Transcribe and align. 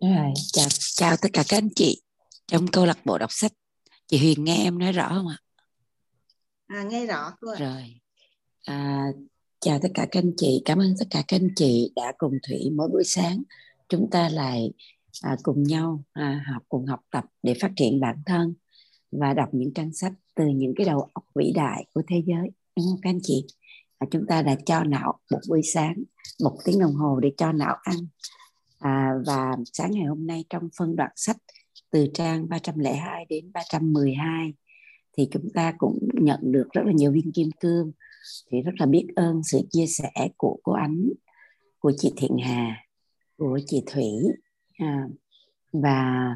Rồi, 0.00 0.32
chào 0.52 0.66
chào 0.70 1.16
tất 1.16 1.28
cả 1.32 1.44
các 1.48 1.56
anh 1.56 1.68
chị 1.76 2.02
trong 2.46 2.66
câu 2.66 2.86
lạc 2.86 2.98
bộ 3.04 3.18
đọc 3.18 3.32
sách. 3.32 3.52
Chị 4.06 4.18
Huyền 4.18 4.44
nghe 4.44 4.56
em 4.56 4.78
nói 4.78 4.92
rõ 4.92 5.08
không 5.08 5.28
ạ? 5.28 5.38
À, 6.66 6.82
nghe 6.82 7.06
rõ 7.06 7.32
cô 7.40 7.50
ạ. 7.50 7.58
Rồi. 7.60 8.00
À, 8.64 9.06
chào 9.60 9.78
tất 9.82 9.88
cả 9.94 10.06
các 10.10 10.22
anh 10.22 10.32
chị, 10.36 10.62
cảm 10.64 10.78
ơn 10.78 10.94
tất 10.98 11.04
cả 11.10 11.22
các 11.28 11.36
anh 11.36 11.48
chị 11.56 11.92
đã 11.96 12.12
cùng 12.18 12.32
Thủy 12.48 12.70
mỗi 12.76 12.88
buổi 12.88 13.04
sáng 13.04 13.42
chúng 13.88 14.10
ta 14.10 14.28
lại 14.28 14.72
à, 15.22 15.36
cùng 15.42 15.62
nhau 15.62 16.04
à, 16.12 16.44
học 16.52 16.62
cùng 16.68 16.86
học 16.86 17.00
tập 17.10 17.24
để 17.42 17.54
phát 17.60 17.70
triển 17.76 18.00
bản 18.00 18.16
thân 18.26 18.54
và 19.12 19.34
đọc 19.34 19.48
những 19.52 19.74
trang 19.74 19.92
sách 19.92 20.12
từ 20.34 20.46
những 20.46 20.72
cái 20.76 20.86
đầu 20.86 21.08
óc 21.12 21.24
vĩ 21.34 21.52
đại 21.54 21.84
của 21.94 22.02
thế 22.08 22.22
giới 22.26 22.50
đúng 22.76 22.86
không 22.86 23.00
các 23.02 23.10
anh 23.10 23.20
chị? 23.22 23.46
À, 23.98 24.06
chúng 24.10 24.26
ta 24.28 24.42
đã 24.42 24.56
cho 24.66 24.84
não 24.84 25.18
một 25.30 25.40
buổi 25.48 25.62
sáng 25.62 25.94
một 26.42 26.58
tiếng 26.64 26.80
đồng 26.80 26.94
hồ 26.94 27.20
để 27.20 27.32
cho 27.36 27.52
não 27.52 27.76
ăn 27.82 27.96
à, 28.78 29.12
và 29.26 29.56
sáng 29.72 29.90
ngày 29.90 30.04
hôm 30.04 30.26
nay 30.26 30.44
trong 30.50 30.68
phân 30.78 30.96
đoạn 30.96 31.10
sách 31.16 31.36
từ 31.90 32.06
trang 32.14 32.48
302 32.48 33.24
đến 33.28 33.52
312 33.52 34.52
thì 35.16 35.28
chúng 35.30 35.48
ta 35.54 35.72
cũng 35.78 35.98
nhận 36.12 36.40
được 36.42 36.68
rất 36.72 36.82
là 36.84 36.92
nhiều 36.92 37.12
viên 37.12 37.32
kim 37.32 37.50
cương. 37.60 37.92
Thì 38.50 38.62
rất 38.62 38.72
là 38.78 38.86
biết 38.86 39.06
ơn 39.16 39.42
sự 39.44 39.60
chia 39.70 39.86
sẻ 39.86 40.28
của 40.36 40.58
cô 40.62 40.72
Ánh 40.72 41.08
của 41.78 41.92
chị 41.96 42.12
Thiện 42.16 42.36
Hà 42.38 42.76
của 43.36 43.58
chị 43.66 43.82
Thủy. 43.86 44.06
À, 44.78 45.08
và 45.72 46.28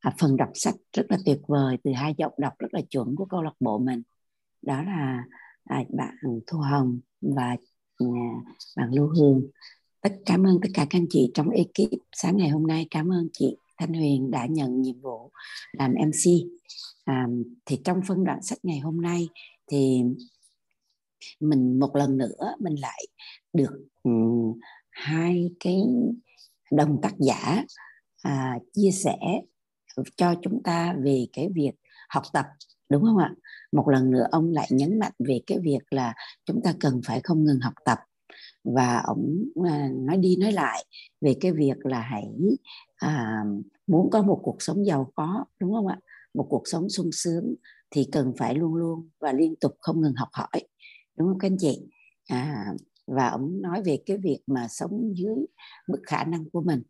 à, 0.00 0.14
phần 0.18 0.36
đọc 0.36 0.50
sách 0.54 0.74
rất 0.92 1.06
là 1.08 1.18
tuyệt 1.26 1.40
vời 1.46 1.76
từ 1.84 1.92
hai 1.92 2.14
giọng 2.18 2.32
đọc 2.38 2.52
rất 2.58 2.74
là 2.74 2.80
chuẩn 2.90 3.16
của 3.16 3.24
câu 3.24 3.42
lạc 3.42 3.54
bộ 3.60 3.78
mình. 3.78 4.02
Đó 4.62 4.82
là 4.82 5.24
à, 5.64 5.84
bạn 5.90 6.14
Thu 6.46 6.58
Hồng 6.58 7.00
và 7.20 7.56
à, 7.98 8.06
bạn 8.76 8.90
Lưu 8.94 9.06
Hương 9.06 9.42
tất 10.00 10.12
cảm 10.26 10.46
ơn 10.46 10.58
tất 10.62 10.68
cả 10.74 10.86
các 10.90 10.98
anh 10.98 11.06
chị 11.10 11.30
trong 11.34 11.50
ekip 11.50 11.98
sáng 12.12 12.36
ngày 12.36 12.48
hôm 12.48 12.66
nay. 12.66 12.86
Cảm 12.90 13.12
ơn 13.12 13.28
chị 13.32 13.56
Thanh 13.78 13.94
Huyền 13.94 14.30
đã 14.30 14.46
nhận 14.46 14.82
nhiệm 14.82 15.00
vụ 15.00 15.30
làm 15.72 15.94
MC 15.94 16.30
à, 17.04 17.26
thì 17.66 17.80
trong 17.84 18.00
phân 18.06 18.24
đoạn 18.24 18.42
sách 18.42 18.58
ngày 18.62 18.78
hôm 18.78 19.00
nay 19.00 19.28
thì 19.70 20.02
mình 21.40 21.78
một 21.78 21.96
lần 21.96 22.18
nữa 22.18 22.54
mình 22.58 22.74
lại 22.80 23.06
được 23.52 23.86
um, 24.02 24.60
hai 24.90 25.50
cái 25.60 25.76
đồng 26.72 27.00
tác 27.02 27.12
giả 27.18 27.64
à, 28.22 28.58
chia 28.72 28.90
sẻ 28.90 29.16
cho 30.16 30.34
chúng 30.42 30.62
ta 30.62 30.94
về 31.04 31.26
cái 31.32 31.48
việc 31.54 31.72
học 32.08 32.22
tập 32.32 32.46
đúng 32.88 33.02
không 33.02 33.18
ạ? 33.18 33.34
Một 33.72 33.88
lần 33.88 34.10
nữa 34.10 34.26
ông 34.30 34.50
lại 34.52 34.68
nhấn 34.70 34.98
mạnh 34.98 35.12
về 35.18 35.40
cái 35.46 35.58
việc 35.58 35.78
là 35.90 36.14
chúng 36.44 36.60
ta 36.64 36.74
cần 36.80 37.00
phải 37.04 37.20
không 37.24 37.44
ngừng 37.44 37.60
học 37.60 37.74
tập 37.84 37.98
và 38.64 39.02
ông 39.06 39.44
à, 39.64 39.88
nói 39.94 40.16
đi 40.16 40.36
nói 40.36 40.52
lại 40.52 40.84
về 41.20 41.34
cái 41.40 41.52
việc 41.52 41.76
là 41.86 42.00
hãy 42.00 42.24
à, 42.96 43.44
muốn 43.86 44.10
có 44.10 44.22
một 44.22 44.40
cuộc 44.42 44.62
sống 44.62 44.86
giàu 44.86 45.12
có 45.14 45.44
đúng 45.60 45.72
không 45.72 45.86
ạ? 45.86 45.98
Một 46.34 46.46
cuộc 46.50 46.62
sống 46.64 46.88
sung 46.88 47.10
sướng 47.12 47.54
thì 47.90 48.08
cần 48.12 48.32
phải 48.38 48.54
luôn 48.54 48.74
luôn 48.74 49.08
và 49.20 49.32
liên 49.32 49.54
tục 49.56 49.76
không 49.80 50.00
ngừng 50.00 50.14
học 50.14 50.28
hỏi 50.32 50.62
đúng 51.16 51.28
không 51.28 51.38
các 51.38 51.46
anh 51.46 51.58
chị? 51.58 51.80
À, 52.28 52.66
và 53.06 53.28
ông 53.28 53.62
nói 53.62 53.82
về 53.82 53.98
cái 54.06 54.16
việc 54.16 54.38
mà 54.46 54.68
sống 54.68 55.12
dưới 55.16 55.36
mức 55.88 56.00
khả 56.06 56.24
năng 56.24 56.50
của 56.50 56.60
mình. 56.60 56.82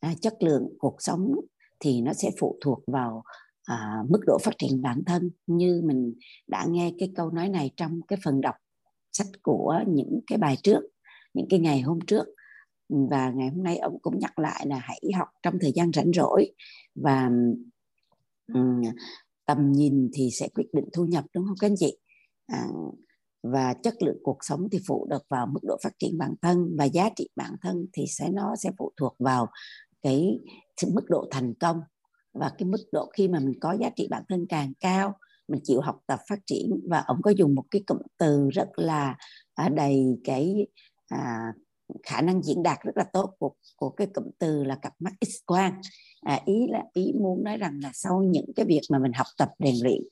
À, 0.00 0.14
chất 0.20 0.42
lượng 0.42 0.68
cuộc 0.78 0.96
sống 0.98 1.34
thì 1.80 2.00
nó 2.00 2.12
sẽ 2.12 2.30
phụ 2.40 2.58
thuộc 2.60 2.82
vào 2.86 3.22
à, 3.64 4.02
mức 4.08 4.20
độ 4.26 4.38
phát 4.44 4.58
triển 4.58 4.82
bản 4.82 5.02
thân. 5.06 5.30
Như 5.46 5.82
mình 5.84 6.14
đã 6.46 6.66
nghe 6.68 6.92
cái 6.98 7.12
câu 7.16 7.30
nói 7.30 7.48
này 7.48 7.70
trong 7.76 8.00
cái 8.08 8.18
phần 8.24 8.40
đọc 8.40 8.54
sách 9.16 9.26
của 9.42 9.80
những 9.86 10.20
cái 10.26 10.38
bài 10.38 10.56
trước 10.62 10.80
những 11.34 11.46
cái 11.50 11.60
ngày 11.60 11.80
hôm 11.80 11.98
trước. 12.06 12.26
Và 12.88 13.30
ngày 13.30 13.48
hôm 13.48 13.62
nay 13.62 13.78
ông 13.78 13.98
cũng 14.02 14.18
nhắc 14.18 14.38
lại 14.38 14.66
là 14.66 14.78
hãy 14.78 15.00
học 15.16 15.28
trong 15.42 15.54
thời 15.60 15.72
gian 15.74 15.92
rảnh 15.92 16.12
rỗi. 16.12 16.52
Và 16.94 17.30
um, 18.54 18.82
tầm 19.46 19.72
nhìn 19.72 20.10
thì 20.14 20.30
sẽ 20.32 20.48
quyết 20.54 20.66
định 20.72 20.84
thu 20.92 21.04
nhập 21.04 21.24
đúng 21.34 21.44
không 21.46 21.56
các 21.60 21.66
anh 21.66 21.76
chị? 21.76 21.98
À, 22.46 22.66
và 23.42 23.74
chất 23.74 24.02
lượng 24.02 24.18
cuộc 24.22 24.38
sống 24.40 24.68
thì 24.72 24.78
phụ 24.86 25.06
được 25.10 25.22
vào 25.28 25.46
mức 25.46 25.60
độ 25.62 25.76
phát 25.82 25.92
triển 25.98 26.18
bản 26.18 26.34
thân 26.42 26.76
và 26.78 26.84
giá 26.84 27.10
trị 27.16 27.28
bản 27.36 27.52
thân 27.62 27.86
thì 27.92 28.04
sẽ 28.08 28.28
nó 28.28 28.54
sẽ 28.56 28.70
phụ 28.78 28.92
thuộc 28.96 29.16
vào 29.18 29.46
cái 30.02 30.40
mức 30.94 31.04
độ 31.08 31.28
thành 31.30 31.54
công 31.54 31.80
và 32.32 32.52
cái 32.58 32.68
mức 32.68 32.80
độ 32.92 33.10
khi 33.16 33.28
mà 33.28 33.38
mình 33.38 33.60
có 33.60 33.76
giá 33.80 33.90
trị 33.96 34.08
bản 34.10 34.22
thân 34.28 34.46
càng 34.48 34.72
cao 34.80 35.18
mình 35.48 35.60
chịu 35.64 35.80
học 35.80 35.98
tập 36.06 36.20
phát 36.28 36.38
triển. 36.46 36.80
Và 36.88 37.04
ông 37.06 37.22
có 37.22 37.30
dùng 37.30 37.54
một 37.54 37.64
cái 37.70 37.82
cụm 37.86 37.98
từ 38.18 38.50
rất 38.50 38.68
là 38.74 39.16
à, 39.54 39.68
đầy 39.68 40.18
cái 40.24 40.66
à, 41.08 41.52
khả 42.02 42.20
năng 42.20 42.42
diễn 42.42 42.62
đạt 42.62 42.78
rất 42.82 42.96
là 42.96 43.04
tốt 43.12 43.34
của 43.38 43.52
của 43.76 43.90
cái 43.90 44.06
cụm 44.06 44.24
từ 44.38 44.64
là 44.64 44.76
cặp 44.82 44.92
mắt 44.98 45.12
x 45.26 45.30
quang. 45.46 45.80
À, 46.20 46.40
ý 46.44 46.66
là 46.70 46.84
ý 46.92 47.12
muốn 47.20 47.44
nói 47.44 47.56
rằng 47.56 47.80
là 47.82 47.90
sau 47.94 48.22
những 48.22 48.52
cái 48.56 48.66
việc 48.66 48.80
mà 48.90 48.98
mình 48.98 49.12
học 49.12 49.26
tập 49.38 49.48
rèn 49.58 49.74
luyện 49.82 50.02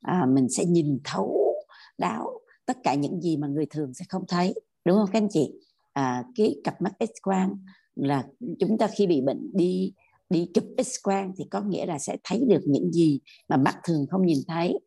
à, 0.00 0.26
mình 0.28 0.48
sẽ 0.48 0.64
nhìn 0.64 1.00
thấu 1.04 1.54
đáo 1.98 2.40
tất 2.66 2.76
cả 2.82 2.94
những 2.94 3.20
gì 3.20 3.36
mà 3.36 3.46
người 3.46 3.66
thường 3.66 3.94
sẽ 3.94 4.04
không 4.08 4.24
thấy. 4.28 4.54
Đúng 4.84 4.96
không 4.96 5.08
các 5.12 5.18
anh 5.18 5.28
chị? 5.30 5.52
À, 5.92 6.24
cái 6.34 6.56
cặp 6.64 6.82
mắt 6.82 6.92
x 7.00 7.10
quang 7.22 7.56
là 7.94 8.24
chúng 8.58 8.78
ta 8.78 8.86
khi 8.86 9.06
bị 9.06 9.20
bệnh 9.20 9.50
đi 9.52 9.92
đi 10.30 10.50
chụp 10.54 10.64
x 10.86 10.96
quang 11.02 11.32
thì 11.38 11.44
có 11.50 11.60
nghĩa 11.60 11.86
là 11.86 11.98
sẽ 11.98 12.16
thấy 12.24 12.44
được 12.48 12.62
những 12.66 12.92
gì 12.92 13.20
mà 13.48 13.56
mắt 13.56 13.76
thường 13.84 14.06
không 14.10 14.26
nhìn 14.26 14.38
thấy. 14.48 14.78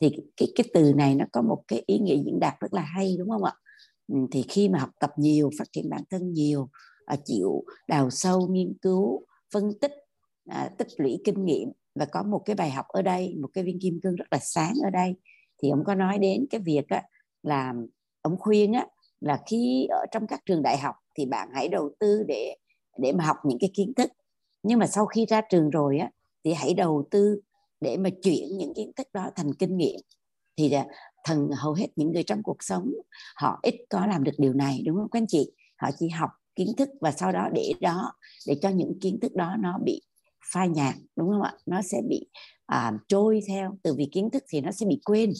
Thì 0.00 0.10
cái 0.36 0.48
cái 0.54 0.66
từ 0.74 0.92
này 0.96 1.14
nó 1.14 1.24
có 1.32 1.42
một 1.42 1.62
cái 1.68 1.82
ý 1.86 1.98
nghĩa 1.98 2.16
diễn 2.16 2.40
đạt 2.40 2.54
rất 2.60 2.74
là 2.74 2.82
hay 2.82 3.16
đúng 3.18 3.30
không 3.30 3.44
ạ? 3.44 3.52
Ừ, 4.08 4.16
thì 4.32 4.42
khi 4.48 4.68
mà 4.68 4.78
học 4.78 4.90
tập 5.00 5.10
nhiều 5.16 5.50
phát 5.58 5.64
triển 5.72 5.90
bản 5.90 6.02
thân 6.10 6.32
nhiều 6.32 6.68
à, 7.06 7.16
chịu 7.24 7.64
đào 7.88 8.10
sâu 8.10 8.48
nghiên 8.48 8.74
cứu 8.82 9.22
phân 9.54 9.72
tích 9.80 9.92
à, 10.48 10.70
tích 10.78 10.88
lũy 10.96 11.18
kinh 11.24 11.44
nghiệm 11.44 11.72
và 11.94 12.04
có 12.04 12.22
một 12.22 12.42
cái 12.44 12.56
bài 12.56 12.70
học 12.70 12.86
ở 12.88 13.02
đây 13.02 13.34
một 13.40 13.48
cái 13.52 13.64
viên 13.64 13.80
kim 13.80 14.00
cương 14.02 14.16
rất 14.16 14.24
là 14.30 14.38
sáng 14.42 14.74
ở 14.84 14.90
đây 14.90 15.14
thì 15.62 15.70
ông 15.70 15.84
có 15.84 15.94
nói 15.94 16.18
đến 16.18 16.46
cái 16.50 16.60
việc 16.60 16.88
á, 16.88 17.02
là 17.42 17.74
ông 18.22 18.36
khuyên 18.38 18.72
á, 18.72 18.86
là 19.20 19.42
khi 19.50 19.86
ở 19.90 20.06
trong 20.12 20.26
các 20.26 20.40
trường 20.46 20.62
đại 20.62 20.78
học 20.78 20.94
thì 21.18 21.26
bạn 21.26 21.48
hãy 21.54 21.68
đầu 21.68 21.90
tư 22.00 22.22
để 22.28 22.56
để 22.98 23.12
mà 23.12 23.24
học 23.24 23.36
những 23.44 23.58
cái 23.60 23.70
kiến 23.74 23.92
thức 23.96 24.10
nhưng 24.66 24.78
mà 24.78 24.86
sau 24.86 25.06
khi 25.06 25.26
ra 25.26 25.40
trường 25.50 25.70
rồi 25.70 25.98
á 25.98 26.10
thì 26.44 26.52
hãy 26.52 26.74
đầu 26.74 27.08
tư 27.10 27.40
để 27.80 27.96
mà 27.96 28.10
chuyển 28.22 28.58
những 28.58 28.74
kiến 28.74 28.92
thức 28.96 29.06
đó 29.12 29.30
thành 29.36 29.54
kinh 29.54 29.76
nghiệm. 29.76 30.00
Thì 30.56 30.72
à, 30.72 30.86
thần 31.24 31.48
hầu 31.58 31.72
hết 31.72 31.86
những 31.96 32.12
người 32.12 32.22
trong 32.22 32.42
cuộc 32.42 32.56
sống 32.60 32.92
họ 33.36 33.58
ít 33.62 33.74
có 33.88 34.06
làm 34.06 34.24
được 34.24 34.32
điều 34.38 34.52
này 34.52 34.82
đúng 34.86 34.96
không 34.96 35.08
các 35.10 35.18
anh 35.18 35.26
chị? 35.28 35.52
Họ 35.76 35.90
chỉ 35.98 36.08
học 36.08 36.30
kiến 36.54 36.68
thức 36.76 36.88
và 37.00 37.12
sau 37.12 37.32
đó 37.32 37.48
để 37.54 37.72
đó 37.80 38.12
để 38.46 38.58
cho 38.62 38.68
những 38.68 38.98
kiến 39.00 39.18
thức 39.22 39.34
đó 39.34 39.56
nó 39.58 39.78
bị 39.84 40.00
phai 40.52 40.68
nhạt 40.68 40.94
đúng 41.16 41.28
không 41.28 41.42
ạ? 41.42 41.54
Nó 41.66 41.82
sẽ 41.82 42.00
bị 42.08 42.26
à, 42.66 42.92
trôi 43.08 43.40
theo. 43.48 43.78
Từ 43.82 43.94
vì 43.94 44.08
kiến 44.12 44.30
thức 44.30 44.44
thì 44.48 44.60
nó 44.60 44.70
sẽ 44.70 44.86
bị 44.86 45.00
quên. 45.04 45.32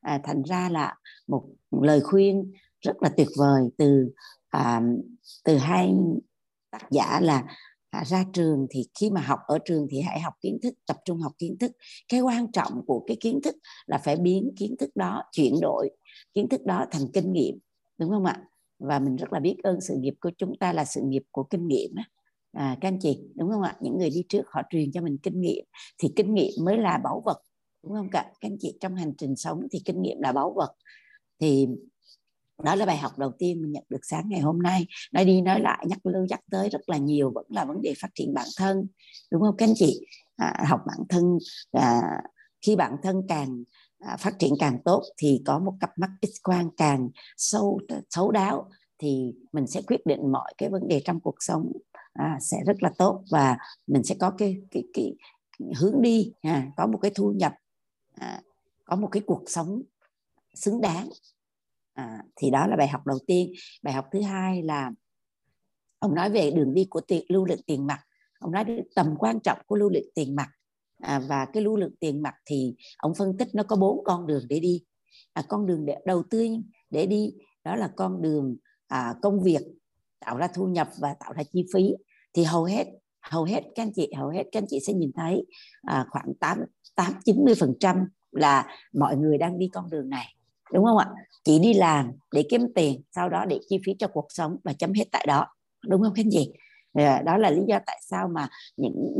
À, 0.00 0.20
thành 0.24 0.42
ra 0.42 0.68
là 0.68 0.96
một 1.26 1.44
lời 1.70 2.00
khuyên 2.00 2.52
rất 2.80 3.02
là 3.02 3.08
tuyệt 3.16 3.28
vời 3.38 3.62
từ 3.78 4.10
à, 4.48 4.82
từ 5.44 5.56
hai 5.56 5.94
tác 6.70 6.90
giả 6.90 7.20
là 7.20 7.44
à, 7.90 8.04
ra 8.04 8.24
trường 8.32 8.66
thì 8.70 8.84
khi 9.00 9.10
mà 9.10 9.20
học 9.20 9.38
ở 9.46 9.58
trường 9.64 9.86
thì 9.90 10.00
hãy 10.00 10.20
học 10.20 10.34
kiến 10.40 10.58
thức 10.62 10.74
tập 10.86 10.96
trung 11.04 11.20
học 11.20 11.32
kiến 11.38 11.56
thức. 11.60 11.72
Cái 12.08 12.20
quan 12.20 12.52
trọng 12.52 12.86
của 12.86 13.04
cái 13.06 13.16
kiến 13.20 13.40
thức 13.44 13.56
là 13.86 13.98
phải 13.98 14.16
biến 14.16 14.52
kiến 14.56 14.76
thức 14.78 14.90
đó 14.96 15.22
chuyển 15.32 15.54
đổi 15.60 15.90
kiến 16.34 16.48
thức 16.48 16.64
đó 16.64 16.86
thành 16.90 17.02
kinh 17.12 17.32
nghiệm 17.32 17.58
đúng 17.98 18.10
không 18.10 18.24
ạ? 18.24 18.42
Và 18.78 18.98
mình 18.98 19.16
rất 19.16 19.32
là 19.32 19.40
biết 19.40 19.56
ơn 19.62 19.80
sự 19.80 19.94
nghiệp 19.98 20.14
của 20.20 20.30
chúng 20.38 20.58
ta 20.60 20.72
là 20.72 20.84
sự 20.84 21.00
nghiệp 21.04 21.22
của 21.30 21.42
kinh 21.42 21.68
nghiệm 21.68 21.90
á. 21.96 22.04
À, 22.52 22.76
các 22.80 22.88
anh 22.88 22.98
chị 23.00 23.18
đúng 23.34 23.50
không 23.50 23.62
ạ? 23.62 23.76
Những 23.80 23.98
người 23.98 24.10
đi 24.10 24.24
trước 24.28 24.42
họ 24.46 24.62
truyền 24.70 24.92
cho 24.92 25.02
mình 25.02 25.18
kinh 25.22 25.40
nghiệm 25.40 25.64
thì 25.98 26.08
kinh 26.16 26.34
nghiệm 26.34 26.52
mới 26.64 26.78
là 26.78 27.00
báu 27.04 27.22
vật 27.24 27.42
đúng 27.82 27.92
không 27.92 28.08
cả? 28.12 28.22
Các 28.40 28.48
anh 28.48 28.56
chị 28.60 28.76
trong 28.80 28.94
hành 28.94 29.12
trình 29.18 29.36
sống 29.36 29.60
thì 29.72 29.82
kinh 29.84 30.02
nghiệm 30.02 30.20
là 30.20 30.32
báu 30.32 30.52
vật. 30.56 30.74
Thì 31.40 31.68
đó 32.62 32.74
là 32.74 32.86
bài 32.86 32.96
học 32.96 33.18
đầu 33.18 33.32
tiên 33.38 33.62
mình 33.62 33.72
nhận 33.72 33.84
được 33.88 34.00
sáng 34.02 34.28
ngày 34.28 34.40
hôm 34.40 34.62
nay. 34.62 34.86
Nói 35.12 35.24
đi 35.24 35.40
nói 35.40 35.60
lại 35.60 35.84
nhắc 35.88 36.06
lưu 36.06 36.26
nhắc 36.28 36.40
tới 36.50 36.68
rất 36.68 36.80
là 36.86 36.96
nhiều 36.96 37.32
vẫn 37.34 37.46
là 37.48 37.64
vấn 37.64 37.82
đề 37.82 37.94
phát 38.02 38.08
triển 38.14 38.34
bản 38.34 38.46
thân 38.56 38.86
đúng 39.32 39.42
không 39.42 39.56
các 39.56 39.66
anh 39.66 39.74
chị? 39.76 40.06
À, 40.36 40.64
học 40.68 40.80
bản 40.86 40.98
thân 41.08 41.38
à, 41.72 42.00
khi 42.66 42.76
bản 42.76 42.96
thân 43.02 43.22
càng 43.28 43.64
à, 43.98 44.16
phát 44.16 44.38
triển 44.38 44.54
càng 44.58 44.78
tốt 44.84 45.02
thì 45.16 45.42
có 45.46 45.58
một 45.58 45.72
cặp 45.80 45.90
mắt 45.98 46.10
x 46.22 46.42
quang 46.42 46.70
càng 46.76 47.08
sâu 47.36 47.80
xấu 48.10 48.30
đáo 48.30 48.68
thì 48.98 49.34
mình 49.52 49.66
sẽ 49.66 49.82
quyết 49.82 50.06
định 50.06 50.32
mọi 50.32 50.54
cái 50.58 50.68
vấn 50.68 50.88
đề 50.88 51.02
trong 51.04 51.20
cuộc 51.20 51.36
sống 51.40 51.72
à, 52.12 52.38
sẽ 52.40 52.56
rất 52.66 52.82
là 52.82 52.90
tốt 52.98 53.22
và 53.30 53.56
mình 53.86 54.02
sẽ 54.02 54.14
có 54.20 54.30
cái 54.38 54.56
cái, 54.70 54.82
cái, 54.94 55.14
cái 55.58 55.68
hướng 55.80 56.02
đi 56.02 56.32
à, 56.40 56.66
có 56.76 56.86
một 56.86 56.98
cái 57.02 57.10
thu 57.14 57.32
nhập 57.32 57.52
à, 58.14 58.42
có 58.84 58.96
một 58.96 59.08
cái 59.12 59.22
cuộc 59.26 59.42
sống 59.46 59.82
xứng 60.54 60.80
đáng 60.80 61.08
à, 62.00 62.22
thì 62.36 62.50
đó 62.50 62.66
là 62.66 62.76
bài 62.76 62.88
học 62.88 63.06
đầu 63.06 63.18
tiên. 63.26 63.52
Bài 63.82 63.94
học 63.94 64.04
thứ 64.12 64.20
hai 64.22 64.62
là 64.62 64.90
ông 65.98 66.14
nói 66.14 66.30
về 66.30 66.50
đường 66.50 66.74
đi 66.74 66.86
của 66.90 67.00
tiền 67.00 67.24
lưu 67.28 67.44
lượng 67.44 67.60
tiền 67.66 67.86
mặt. 67.86 68.00
Ông 68.38 68.52
nói 68.52 68.64
tầm 68.94 69.14
quan 69.18 69.40
trọng 69.40 69.58
của 69.66 69.76
lưu 69.76 69.90
lượng 69.90 70.08
tiền 70.14 70.36
mặt. 70.36 70.48
À, 71.02 71.18
và 71.28 71.46
cái 71.52 71.62
lưu 71.62 71.76
lượng 71.76 71.94
tiền 72.00 72.22
mặt 72.22 72.34
thì 72.44 72.74
ông 72.98 73.14
phân 73.14 73.36
tích 73.38 73.48
nó 73.54 73.62
có 73.62 73.76
bốn 73.76 74.04
con 74.04 74.26
đường 74.26 74.42
để 74.48 74.60
đi. 74.60 74.84
À, 75.32 75.42
con 75.48 75.66
đường 75.66 75.86
để 75.86 75.96
đầu 76.06 76.22
tiên 76.30 76.70
để 76.90 77.06
đi 77.06 77.32
đó 77.64 77.76
là 77.76 77.90
con 77.96 78.22
đường 78.22 78.56
à, 78.86 79.14
công 79.22 79.42
việc 79.42 79.62
tạo 80.20 80.36
ra 80.36 80.48
thu 80.54 80.66
nhập 80.66 80.88
và 81.00 81.14
tạo 81.20 81.32
ra 81.32 81.42
chi 81.52 81.66
phí. 81.74 81.94
Thì 82.34 82.44
hầu 82.44 82.64
hết 82.64 82.86
hầu 83.20 83.44
hết 83.44 83.62
các 83.74 83.82
anh 83.82 83.92
chị 83.94 84.12
hầu 84.16 84.28
hết 84.28 84.42
các 84.52 84.62
anh 84.62 84.66
chị 84.68 84.78
sẽ 84.86 84.92
nhìn 84.92 85.10
thấy 85.16 85.44
à, 85.82 86.06
khoảng 86.10 86.32
8 86.40 86.58
8 86.94 87.12
90 87.24 87.54
phần 87.60 87.74
trăm 87.80 88.04
là 88.32 88.66
mọi 88.92 89.16
người 89.16 89.38
đang 89.38 89.58
đi 89.58 89.68
con 89.72 89.90
đường 89.90 90.08
này 90.08 90.26
đúng 90.74 90.84
không 90.84 90.98
ạ? 90.98 91.06
Chỉ 91.44 91.58
đi 91.58 91.74
làm 91.74 92.12
để 92.32 92.44
kiếm 92.50 92.72
tiền 92.74 93.02
sau 93.10 93.28
đó 93.28 93.44
để 93.44 93.60
chi 93.68 93.78
phí 93.86 93.94
cho 93.98 94.08
cuộc 94.08 94.26
sống 94.28 94.56
và 94.64 94.72
chấm 94.72 94.92
hết 94.92 95.04
tại 95.12 95.24
đó. 95.28 95.46
Đúng 95.88 96.02
không 96.02 96.12
các 96.14 96.22
anh 96.24 96.30
chị 96.30 96.52
đó 97.24 97.36
là 97.36 97.50
lý 97.50 97.62
do 97.68 97.78
tại 97.86 98.00
sao 98.02 98.28
mà 98.28 98.48
những 98.76 99.14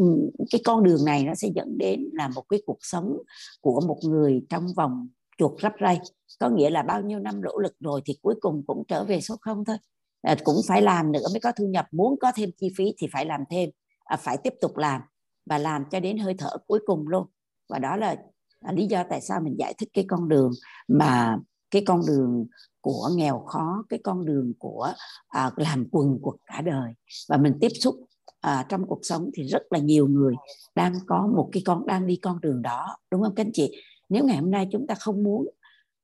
cái 0.50 0.60
con 0.64 0.82
đường 0.82 1.04
này 1.04 1.24
nó 1.24 1.34
sẽ 1.34 1.48
dẫn 1.54 1.78
đến 1.78 2.10
là 2.12 2.28
một 2.28 2.42
cái 2.48 2.60
cuộc 2.66 2.78
sống 2.80 3.16
của 3.60 3.80
một 3.80 3.98
người 4.02 4.42
trong 4.48 4.66
vòng 4.76 5.08
chuột 5.38 5.60
rắp 5.62 5.72
ray 5.80 6.00
có 6.38 6.48
nghĩa 6.48 6.70
là 6.70 6.82
bao 6.82 7.00
nhiêu 7.02 7.18
năm 7.18 7.40
nỗ 7.42 7.58
lực 7.58 7.72
rồi 7.80 8.00
thì 8.04 8.18
cuối 8.22 8.34
cùng 8.40 8.62
cũng 8.66 8.84
trở 8.88 9.04
về 9.04 9.20
số 9.20 9.36
không 9.40 9.64
thôi. 9.64 9.76
À, 10.22 10.36
cũng 10.44 10.56
phải 10.68 10.82
làm 10.82 11.12
nữa 11.12 11.24
mới 11.32 11.40
có 11.40 11.52
thu 11.52 11.66
nhập. 11.66 11.86
Muốn 11.92 12.18
có 12.20 12.32
thêm 12.34 12.50
chi 12.56 12.72
phí 12.76 12.94
thì 12.98 13.06
phải 13.12 13.26
làm 13.26 13.40
thêm 13.50 13.70
à, 14.04 14.16
phải 14.16 14.36
tiếp 14.36 14.54
tục 14.60 14.76
làm 14.76 15.00
và 15.46 15.58
làm 15.58 15.84
cho 15.90 16.00
đến 16.00 16.18
hơi 16.18 16.34
thở 16.38 16.50
cuối 16.66 16.80
cùng 16.86 17.08
luôn. 17.08 17.26
Và 17.68 17.78
đó 17.78 17.96
là, 17.96 18.16
à, 18.60 18.72
lý 18.72 18.86
do 18.86 19.04
tại 19.10 19.20
sao 19.20 19.40
mình 19.40 19.56
giải 19.58 19.74
thích 19.78 19.88
cái 19.92 20.04
con 20.08 20.28
đường 20.28 20.50
mà 20.88 21.38
cái 21.70 21.82
con 21.86 22.00
đường 22.06 22.46
của 22.80 23.10
nghèo 23.14 23.38
khó 23.38 23.84
cái 23.88 24.00
con 24.04 24.24
đường 24.24 24.52
của 24.58 24.92
à, 25.28 25.50
làm 25.56 25.86
quần 25.92 26.18
quật 26.22 26.36
cả 26.46 26.62
đời. 26.62 26.92
Và 27.28 27.36
mình 27.36 27.58
tiếp 27.60 27.68
xúc 27.80 27.94
à, 28.40 28.66
trong 28.68 28.86
cuộc 28.86 29.00
sống 29.02 29.30
thì 29.34 29.42
rất 29.42 29.62
là 29.70 29.78
nhiều 29.78 30.08
người 30.08 30.34
đang 30.74 30.94
có 31.06 31.26
một 31.36 31.48
cái 31.52 31.62
con 31.66 31.86
đang 31.86 32.06
đi 32.06 32.16
con 32.22 32.40
đường 32.40 32.62
đó 32.62 32.96
đúng 33.10 33.22
không 33.22 33.34
các 33.34 33.46
anh 33.46 33.52
chị? 33.52 33.76
Nếu 34.08 34.24
ngày 34.24 34.36
hôm 34.36 34.50
nay 34.50 34.68
chúng 34.72 34.86
ta 34.86 34.94
không 34.94 35.22
muốn 35.22 35.46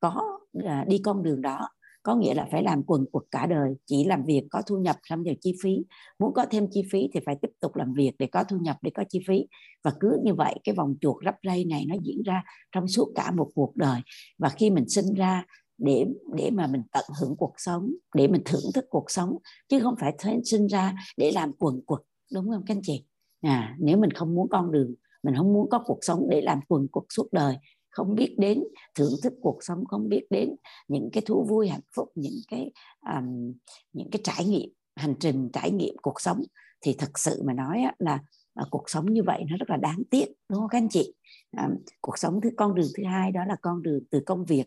có 0.01 0.39
à, 0.65 0.85
đi 0.89 0.99
con 1.05 1.23
đường 1.23 1.43
đó 1.43 1.69
có 2.07 2.17
nghĩa 2.17 2.35
là 2.35 2.47
phải 2.51 2.63
làm 2.63 2.83
quần 2.83 3.05
quật 3.11 3.25
cả 3.31 3.47
đời 3.47 3.75
chỉ 3.87 4.05
làm 4.05 4.25
việc 4.25 4.43
có 4.51 4.63
thu 4.67 4.79
nhập 4.79 4.97
xong 5.03 5.23
rồi 5.23 5.37
chi 5.41 5.55
phí. 5.63 5.85
Muốn 6.19 6.35
có 6.35 6.47
thêm 6.51 6.67
chi 6.71 6.83
phí 6.93 7.09
thì 7.15 7.21
phải 7.27 7.37
tiếp 7.43 7.49
tục 7.61 7.77
làm 7.77 7.93
việc 7.93 8.13
để 8.19 8.27
có 8.27 8.45
thu 8.45 8.57
nhập 8.59 8.77
để 8.83 8.91
có 8.95 9.05
chi 9.09 9.21
phí. 9.27 9.47
Và 9.85 9.93
cứ 10.01 10.19
như 10.25 10.35
vậy 10.35 10.55
cái 10.65 10.75
vòng 10.75 10.95
chuột 11.01 11.25
rắp 11.25 11.35
lây 11.43 11.65
này 11.65 11.85
nó 11.89 11.95
diễn 12.03 12.23
ra 12.23 12.45
trong 12.73 12.89
suốt 12.89 13.13
cả 13.15 13.31
một 13.31 13.51
cuộc 13.55 13.77
đời. 13.77 14.01
Và 14.39 14.49
khi 14.49 14.71
mình 14.71 14.89
sinh 14.89 15.15
ra 15.15 15.45
để 15.79 16.07
để 16.37 16.51
mà 16.51 16.67
mình 16.67 16.83
tận 16.93 17.05
hưởng 17.21 17.37
cuộc 17.37 17.55
sống 17.57 17.93
để 18.15 18.29
mình 18.29 18.43
thưởng 18.45 18.73
thức 18.75 18.85
cuộc 18.91 19.11
sống 19.11 19.37
chứ 19.69 19.81
không 19.81 19.95
phải 20.01 20.15
thế 20.19 20.41
sinh 20.45 20.67
ra 20.67 20.95
để 21.17 21.33
làm 21.35 21.53
quần 21.53 21.81
quật 21.87 22.01
đúng 22.35 22.51
không 22.51 22.63
các 22.67 22.77
anh 22.77 22.83
chị? 22.83 23.05
À, 23.41 23.77
nếu 23.79 23.99
mình 23.99 24.11
không 24.11 24.35
muốn 24.35 24.49
con 24.49 24.73
đường 24.73 24.95
mình 25.23 25.35
không 25.37 25.53
muốn 25.53 25.71
có 25.71 25.79
cuộc 25.79 25.99
sống 26.01 26.27
để 26.31 26.41
làm 26.41 26.61
quần 26.69 26.89
cuộc 26.89 27.07
suốt 27.09 27.29
đời 27.33 27.57
không 27.97 28.15
biết 28.15 28.35
đến 28.39 28.65
thưởng 28.95 29.13
thức 29.23 29.33
cuộc 29.41 29.59
sống 29.61 29.85
không 29.85 30.09
biết 30.09 30.27
đến 30.31 30.57
những 30.89 31.09
cái 31.13 31.23
thú 31.27 31.47
vui 31.49 31.69
hạnh 31.69 31.81
phúc 31.95 32.09
những 32.15 32.41
cái 32.49 32.71
um, 33.15 33.53
những 33.93 34.11
cái 34.11 34.21
trải 34.25 34.45
nghiệm 34.45 34.71
hành 34.97 35.15
trình 35.21 35.51
trải 35.53 35.71
nghiệm 35.71 35.97
cuộc 36.03 36.21
sống. 36.21 36.43
Thì 36.81 36.95
thật 36.99 37.19
sự 37.19 37.43
mà 37.45 37.53
nói 37.53 37.83
là 37.99 38.19
à, 38.55 38.65
cuộc 38.71 38.91
sống 38.91 39.13
như 39.13 39.23
vậy 39.23 39.45
nó 39.51 39.57
rất 39.57 39.71
là 39.71 39.77
đáng 39.77 40.03
tiếc 40.11 40.27
đúng 40.49 40.61
không 40.61 40.69
các 40.69 40.79
anh 40.79 40.89
chị? 40.89 41.15
À, 41.57 41.69
cuộc 42.01 42.19
sống 42.19 42.41
thứ 42.41 42.51
con 42.57 42.75
đường 42.75 42.89
thứ 42.97 43.03
hai 43.05 43.33
đó 43.33 43.41
là 43.49 43.57
con 43.63 43.83
đường 43.83 44.05
từ 44.11 44.21
công 44.27 44.45
việc 44.45 44.65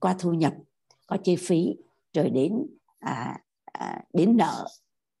qua 0.00 0.16
thu 0.18 0.32
nhập 0.32 0.54
có 1.06 1.16
chi 1.24 1.36
phí 1.36 1.76
rồi 2.12 2.30
đến 2.30 2.66
à, 2.98 3.38
à, 3.64 4.02
đến 4.12 4.36
nợ 4.36 4.66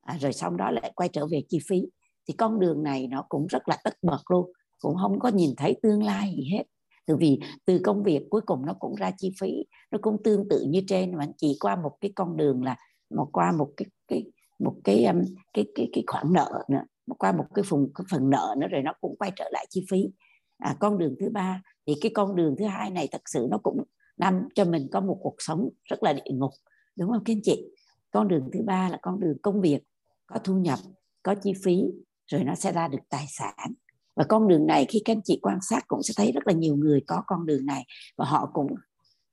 à, 0.00 0.18
rồi 0.20 0.32
sau 0.32 0.50
đó 0.50 0.70
lại 0.70 0.92
quay 0.96 1.08
trở 1.08 1.26
về 1.26 1.42
chi 1.48 1.58
phí. 1.68 1.82
Thì 2.28 2.34
con 2.34 2.60
đường 2.60 2.82
này 2.82 3.06
nó 3.06 3.24
cũng 3.28 3.46
rất 3.46 3.68
là 3.68 3.78
tất 3.84 3.94
bật 4.02 4.30
luôn 4.30 4.52
cũng 4.78 4.96
không 5.02 5.18
có 5.18 5.28
nhìn 5.28 5.50
thấy 5.56 5.76
tương 5.82 6.02
lai 6.02 6.34
gì 6.36 6.50
hết 6.52 6.64
từ 7.06 7.16
vì 7.16 7.40
từ 7.64 7.80
công 7.84 8.02
việc 8.02 8.22
cuối 8.30 8.40
cùng 8.40 8.66
nó 8.66 8.74
cũng 8.78 8.94
ra 8.94 9.10
chi 9.18 9.32
phí 9.40 9.64
nó 9.90 9.98
cũng 10.02 10.22
tương 10.22 10.48
tự 10.48 10.64
như 10.68 10.80
trên. 10.88 11.14
Mà 11.14 11.26
chỉ 11.36 11.56
qua 11.60 11.76
một 11.76 11.92
cái 12.00 12.12
con 12.14 12.36
đường 12.36 12.62
là 12.64 12.76
một 13.14 13.28
qua 13.32 13.52
một 13.52 13.68
cái 13.76 13.86
cái 14.08 14.24
một 14.58 14.74
cái 14.84 15.04
um, 15.04 15.20
cái 15.52 15.64
cái 15.74 15.88
cái 15.92 16.04
khoản 16.06 16.32
nợ 16.32 16.64
nữa 16.68 16.82
qua 17.14 17.32
một 17.32 17.44
cái 17.54 17.64
phần 17.68 17.88
cái 17.94 18.04
phần 18.10 18.30
nợ 18.30 18.54
nữa 18.58 18.66
rồi 18.70 18.82
nó 18.82 18.92
cũng 19.00 19.16
quay 19.16 19.32
trở 19.36 19.48
lại 19.52 19.66
chi 19.70 19.86
phí. 19.90 20.10
À, 20.58 20.76
con 20.80 20.98
đường 20.98 21.14
thứ 21.20 21.28
ba 21.30 21.62
thì 21.86 21.94
cái 22.00 22.12
con 22.14 22.36
đường 22.36 22.54
thứ 22.58 22.64
hai 22.64 22.90
này 22.90 23.08
thật 23.12 23.22
sự 23.26 23.46
nó 23.50 23.58
cũng 23.58 23.82
làm 24.16 24.48
cho 24.54 24.64
mình 24.64 24.88
có 24.92 25.00
một 25.00 25.18
cuộc 25.22 25.34
sống 25.38 25.68
rất 25.84 26.02
là 26.02 26.12
địa 26.12 26.32
ngục 26.32 26.50
đúng 26.96 27.10
không 27.10 27.24
các 27.24 27.32
anh 27.32 27.40
chị? 27.42 27.64
Con 28.10 28.28
đường 28.28 28.48
thứ 28.52 28.62
ba 28.62 28.88
là 28.88 28.98
con 29.02 29.20
đường 29.20 29.36
công 29.42 29.60
việc 29.60 29.80
có 30.26 30.38
thu 30.44 30.54
nhập 30.54 30.78
có 31.22 31.34
chi 31.34 31.52
phí 31.64 31.82
rồi 32.26 32.44
nó 32.44 32.54
sẽ 32.54 32.72
ra 32.72 32.88
được 32.88 32.98
tài 33.08 33.26
sản 33.28 33.72
và 34.16 34.24
con 34.28 34.48
đường 34.48 34.66
này 34.66 34.86
khi 34.88 35.02
các 35.04 35.12
anh 35.12 35.22
chị 35.24 35.38
quan 35.42 35.58
sát 35.60 35.88
cũng 35.88 36.02
sẽ 36.02 36.14
thấy 36.16 36.32
rất 36.32 36.46
là 36.46 36.52
nhiều 36.52 36.76
người 36.76 37.00
có 37.06 37.22
con 37.26 37.46
đường 37.46 37.66
này 37.66 37.84
và 38.16 38.24
họ 38.24 38.50
cũng 38.52 38.74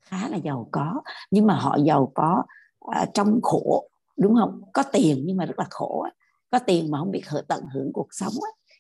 khá 0.01 0.30
là 0.30 0.38
giàu 0.38 0.69
có. 0.71 1.01
Nhưng 1.31 1.47
mà 1.47 1.56
họ 1.56 1.77
giàu 1.85 2.12
có 2.15 2.44
à, 2.80 3.06
trong 3.13 3.39
khổ 3.41 3.89
đúng 4.18 4.35
không? 4.35 4.62
Có 4.74 4.83
tiền 4.83 5.24
nhưng 5.25 5.38
mà 5.38 5.45
rất 5.45 5.59
là 5.59 5.65
khổ 5.69 6.06
có 6.51 6.59
tiền 6.59 6.91
mà 6.91 7.00
không 7.00 7.12
biết 7.12 7.21
hưởng 7.27 7.45
tận 7.47 7.63
hưởng 7.74 7.94
cuộc 7.94 8.07
sống 8.12 8.33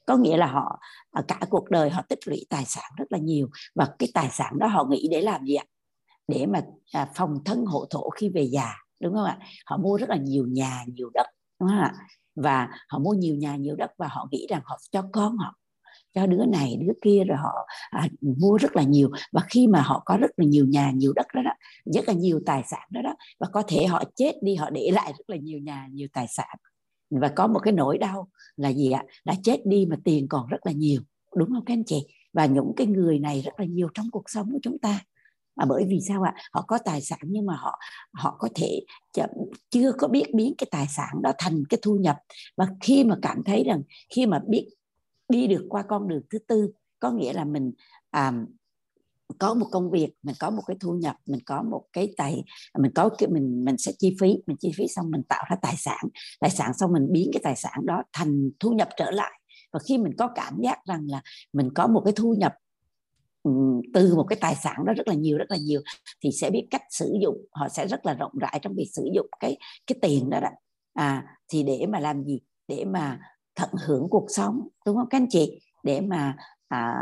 có 0.05 0.17
nghĩa 0.17 0.37
là 0.37 0.47
họ 0.47 0.79
à, 1.11 1.23
cả 1.27 1.39
cuộc 1.49 1.69
đời 1.69 1.89
họ 1.89 2.01
tích 2.01 2.19
lũy 2.27 2.45
tài 2.49 2.65
sản 2.65 2.91
rất 2.97 3.05
là 3.09 3.17
nhiều. 3.17 3.49
Và 3.75 3.89
cái 3.99 4.09
tài 4.13 4.29
sản 4.29 4.59
đó 4.59 4.67
họ 4.67 4.85
nghĩ 4.85 5.07
để 5.11 5.21
làm 5.21 5.45
gì 5.45 5.55
ạ? 5.55 5.65
Để 6.27 6.45
mà 6.45 6.61
à, 6.91 7.11
phòng 7.15 7.43
thân 7.45 7.65
hộ 7.65 7.85
thổ 7.89 8.09
khi 8.09 8.29
về 8.29 8.43
già 8.43 8.75
đúng 8.99 9.13
không 9.13 9.25
ạ? 9.25 9.39
Họ 9.65 9.77
mua 9.77 9.97
rất 9.97 10.09
là 10.09 10.15
nhiều 10.15 10.47
nhà 10.47 10.83
nhiều 10.87 11.09
đất 11.13 11.25
đúng 11.59 11.69
không 11.69 11.79
ạ? 11.79 11.93
Và 12.35 12.69
họ 12.89 12.99
mua 12.99 13.13
nhiều 13.13 13.35
nhà 13.35 13.55
nhiều 13.55 13.75
đất 13.75 13.91
và 13.97 14.07
họ 14.07 14.27
nghĩ 14.31 14.47
rằng 14.49 14.61
họ 14.65 14.77
cho 14.91 15.03
con 15.13 15.37
họ 15.37 15.55
cho 16.13 16.25
đứa 16.25 16.45
này 16.45 16.77
đứa 16.79 16.93
kia 17.01 17.23
rồi 17.27 17.37
họ 17.37 17.67
à, 17.89 18.07
mua 18.21 18.57
rất 18.57 18.75
là 18.75 18.83
nhiều. 18.83 19.11
Và 19.31 19.41
khi 19.49 19.67
mà 19.67 19.81
họ 19.81 20.01
có 20.05 20.17
rất 20.17 20.31
là 20.37 20.45
nhiều 20.45 20.65
nhà 20.67 20.91
nhiều 20.91 21.13
đất 21.13 21.25
đó, 21.33 21.41
đó 21.41 21.51
rất 21.85 22.07
là 22.07 22.13
nhiều 22.13 22.39
tài 22.45 22.63
sản 22.65 22.87
đó 22.89 23.01
đó 23.01 23.15
và 23.39 23.47
có 23.53 23.63
thể 23.67 23.85
họ 23.85 24.03
chết 24.15 24.33
đi 24.41 24.55
họ 24.55 24.69
để 24.69 24.91
lại 24.93 25.13
rất 25.17 25.29
là 25.29 25.37
nhiều 25.37 25.59
nhà 25.59 25.87
nhiều 25.91 26.07
tài 26.13 26.27
sản. 26.29 26.57
Và 27.09 27.27
có 27.27 27.47
một 27.47 27.59
cái 27.59 27.73
nỗi 27.73 27.97
đau 27.97 28.27
là 28.55 28.69
gì 28.69 28.91
ạ? 28.91 29.03
Đã 29.25 29.33
chết 29.43 29.65
đi 29.65 29.85
mà 29.89 29.95
tiền 30.03 30.27
còn 30.27 30.47
rất 30.47 30.65
là 30.65 30.71
nhiều 30.71 31.01
đúng 31.35 31.49
không 31.49 31.65
các 31.65 31.73
anh 31.73 31.83
chị? 31.83 32.07
Và 32.33 32.45
những 32.45 32.71
cái 32.77 32.87
người 32.87 33.19
này 33.19 33.41
rất 33.41 33.59
là 33.59 33.65
nhiều 33.65 33.87
trong 33.93 34.11
cuộc 34.11 34.29
sống 34.29 34.51
của 34.51 34.59
chúng 34.61 34.79
ta. 34.79 34.99
Mà 35.55 35.65
bởi 35.65 35.85
vì 35.87 35.99
sao 36.07 36.23
ạ? 36.23 36.33
Họ 36.51 36.61
có 36.67 36.77
tài 36.85 37.01
sản 37.01 37.19
nhưng 37.23 37.45
mà 37.45 37.55
họ 37.55 37.79
họ 38.13 38.35
có 38.39 38.49
thể 38.55 38.81
chưa 39.69 39.91
có 39.91 40.07
biết 40.07 40.33
biến 40.33 40.53
cái 40.57 40.67
tài 40.71 40.87
sản 40.87 41.21
đó 41.21 41.31
thành 41.37 41.63
cái 41.69 41.79
thu 41.81 41.95
nhập. 41.95 42.17
Và 42.57 42.67
khi 42.81 43.03
mà 43.03 43.15
cảm 43.21 43.43
thấy 43.45 43.63
rằng 43.63 43.81
khi 44.15 44.25
mà 44.25 44.39
biết 44.47 44.67
đi 45.29 45.47
được 45.47 45.65
qua 45.69 45.83
con 45.89 46.07
đường 46.07 46.21
thứ 46.29 46.39
tư. 46.39 46.71
Có 46.99 47.11
nghĩa 47.11 47.33
là 47.33 47.45
mình 47.45 47.71
à, 48.09 48.33
có 49.39 49.53
một 49.53 49.67
công 49.71 49.91
việc 49.91 50.09
mình 50.23 50.35
có 50.39 50.49
một 50.49 50.61
cái 50.67 50.77
thu 50.79 50.93
nhập 50.93 51.15
mình 51.25 51.39
có 51.45 51.63
một 51.63 51.83
cái 51.93 52.13
tài 52.17 52.43
mình 52.79 52.91
có 52.95 53.09
cái 53.17 53.29
mình 53.29 53.65
mình 53.65 53.77
sẽ 53.77 53.91
chi 53.99 54.17
phí 54.19 54.37
mình 54.47 54.57
chi 54.59 54.71
phí 54.77 54.87
xong 54.87 55.11
mình 55.11 55.23
tạo 55.23 55.43
ra 55.49 55.55
tài 55.61 55.75
sản. 55.77 56.05
Tài 56.39 56.49
sản 56.49 56.73
xong 56.73 56.93
mình 56.93 57.07
biến 57.11 57.29
cái 57.33 57.41
tài 57.43 57.55
sản 57.55 57.85
đó 57.85 58.03
thành 58.13 58.49
thu 58.59 58.71
nhập 58.71 58.89
trở 58.97 59.11
lại. 59.11 59.39
Và 59.73 59.79
khi 59.79 59.97
mình 59.97 60.13
có 60.17 60.27
cảm 60.35 60.57
giác 60.63 60.85
rằng 60.85 61.07
là 61.09 61.21
mình 61.53 61.69
có 61.75 61.87
một 61.87 62.01
cái 62.05 62.13
thu 62.15 62.35
nhập 62.37 62.53
từ 63.93 64.15
một 64.15 64.23
cái 64.23 64.37
tài 64.41 64.55
sản 64.55 64.75
đó 64.85 64.93
rất 64.93 65.07
là 65.07 65.13
nhiều 65.13 65.37
rất 65.37 65.51
là 65.51 65.57
nhiều 65.57 65.81
thì 66.23 66.31
sẽ 66.31 66.49
biết 66.49 66.67
cách 66.71 66.81
sử 66.89 67.17
dụng. 67.21 67.45
Họ 67.51 67.69
sẽ 67.69 67.87
rất 67.87 68.05
là 68.05 68.13
rộng 68.13 68.31
rãi 68.41 68.59
trong 68.61 68.73
việc 68.75 68.89
sử 68.93 69.09
dụng 69.15 69.27
cái 69.39 69.57
cái 69.87 69.97
tiền 70.01 70.29
đó 70.29 70.39
đó. 70.39 70.49
À 70.93 71.25
thì 71.47 71.63
để 71.63 71.85
mà 71.89 71.99
làm 71.99 72.23
gì? 72.23 72.39
Để 72.67 72.85
mà 72.85 73.19
tận 73.55 73.69
hưởng 73.85 74.07
cuộc 74.09 74.25
sống 74.27 74.67
đúng 74.85 74.95
không 74.95 75.09
các 75.09 75.17
anh 75.17 75.29
chị? 75.29 75.61
Để 75.83 76.01
mà 76.01 76.35
à, 76.67 76.95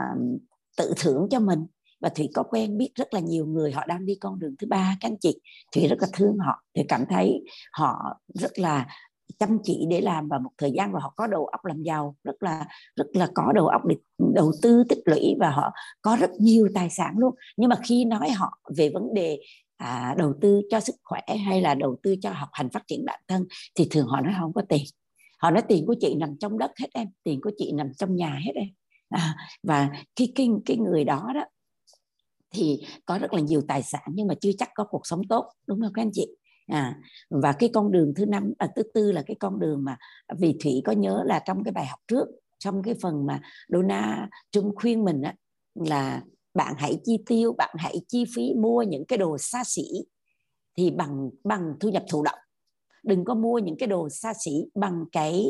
tự 0.78 0.94
thưởng 0.98 1.28
cho 1.32 1.40
mình. 1.40 1.66
Và 2.02 2.10
thủy 2.10 2.30
có 2.34 2.44
quen 2.44 2.78
biết 2.78 2.92
rất 2.96 3.14
là 3.14 3.20
nhiều 3.20 3.46
người 3.46 3.72
họ 3.72 3.86
đang 3.86 4.06
đi 4.06 4.16
con 4.16 4.40
đường 4.40 4.56
thứ 4.60 4.68
ba 4.68 4.98
các 5.00 5.08
anh 5.08 5.18
chị. 5.20 5.40
Thủy 5.76 5.88
rất 5.88 5.96
là 6.02 6.08
thương 6.14 6.38
họ. 6.38 6.64
Thủy 6.76 6.86
cảm 6.90 7.06
thấy 7.10 7.44
họ 7.72 8.20
rất 8.34 8.60
là 8.60 8.88
chăm 9.40 9.58
chỉ 9.64 9.86
để 9.90 10.02
làm 10.02 10.28
và 10.28 10.40
một 10.40 10.50
thời 10.58 10.72
gian 10.72 10.92
và 10.92 11.00
họ 11.00 11.14
có 11.16 11.28
đầu 11.28 11.46
óc 11.46 11.66
làm 11.66 11.84
giàu 11.84 12.16
rất 12.24 12.44
là 12.44 12.66
rất 12.96 13.08
là 13.14 13.28
có 13.34 13.52
đầu 13.56 13.68
óc 13.68 13.82
để 13.86 13.96
đầu 14.34 14.52
tư 14.62 14.84
tích 14.90 15.00
lũy 15.06 15.36
và 15.40 15.50
họ 15.50 15.72
có 16.02 16.18
rất 16.20 16.32
nhiều 16.40 16.68
tài 16.74 16.90
sản 16.90 17.14
luôn. 17.18 17.36
Nhưng 17.58 17.70
mà 17.70 17.76
khi 17.84 18.06
nói 18.06 18.30
họ 18.30 18.60
về 18.78 18.90
vấn 18.94 19.14
đề 19.14 19.40
à, 19.78 20.16
đầu 20.18 20.34
tư 20.42 20.62
cho 20.70 20.80
sức 20.80 20.96
khỏe 21.04 21.22
hay 21.46 21.62
là 21.62 21.76
đầu 21.76 21.96
tư 22.04 22.16
cho 22.22 22.32
học 22.32 22.50
hành 22.52 22.70
phát 22.70 22.84
triển 22.88 23.06
bản 23.06 23.20
thân 23.28 23.46
thì 23.76 23.88
thường 23.92 24.08
họ 24.08 24.22
nói 24.22 24.34
không 24.40 24.54
có 24.54 24.62
tiền 24.70 24.84
họ 25.42 25.52
nói 25.52 25.64
tiền 25.68 25.86
của 25.86 25.96
chị 26.00 26.16
nằm 26.16 26.38
trong 26.40 26.58
đất 26.58 26.72
hết 26.80 26.88
em 26.94 27.08
tiền 27.24 27.42
của 27.42 27.52
chị 27.58 27.72
nằm 27.72 27.94
trong 27.98 28.16
nhà 28.16 28.40
hết 28.46 28.52
em. 28.56 28.68
À, 29.10 29.36
và 29.64 29.90
cái 30.16 30.32
cái 30.36 30.50
cái 30.66 30.78
người 30.78 31.04
đó 31.04 31.32
đó 31.36 31.46
thì 32.54 32.80
có 33.06 33.18
rất 33.18 33.34
là 33.34 33.42
nhiều 33.42 33.62
tài 33.68 33.84
sản 33.84 34.02
nhưng 34.14 34.28
mà 34.28 34.34
chưa 34.42 34.52
chắc 34.58 34.70
có 34.76 34.84
cuộc 34.84 35.08
sống 35.08 35.22
tốt 35.30 35.52
đúng 35.68 35.82
không 35.82 35.94
các 35.94 36.02
anh 36.02 36.12
chị? 36.14 36.28
À 36.68 37.00
và 37.30 37.52
cái 37.52 37.70
con 37.74 37.92
đường 37.92 38.14
thứ 38.16 38.26
năm 38.26 38.54
à, 38.58 38.68
thứ 38.76 38.84
tư 38.94 39.12
là 39.12 39.24
cái 39.26 39.36
con 39.40 39.60
đường 39.60 39.84
mà 39.84 39.98
vì 40.40 40.56
thủy 40.64 40.82
có 40.86 40.92
nhớ 40.92 41.24
là 41.26 41.40
trong 41.46 41.64
cái 41.64 41.72
bài 41.72 41.86
học 41.86 42.00
trước 42.08 42.28
trong 42.60 42.84
cái 42.84 42.96
phần 43.02 43.26
mà 43.26 43.42
Dona 43.70 44.30
Trung 44.52 44.72
khuyên 44.76 45.04
mình 45.04 45.22
á, 45.22 45.36
là 45.76 46.24
bạn 46.54 46.74
hãy 46.78 47.00
chi 47.04 47.18
tiêu 47.26 47.54
bạn 47.58 47.76
hãy 47.80 48.02
chi 48.08 48.26
phí 48.36 48.54
mua 48.54 48.84
những 48.84 49.06
cái 49.06 49.18
đồ 49.18 49.38
xa 49.38 49.64
xỉ 49.66 49.84
thì 50.78 50.92
bằng 50.92 51.30
bằng 51.44 51.74
thu 51.80 51.90
nhập 51.90 52.04
thụ 52.10 52.24
động 52.24 52.40
đừng 53.04 53.26
có 53.26 53.34
mua 53.34 53.60
những 53.60 53.78
cái 53.80 53.88
đồ 53.88 54.10
xa 54.10 54.34
xỉ 54.46 54.52
bằng 54.76 55.06
cái 55.12 55.46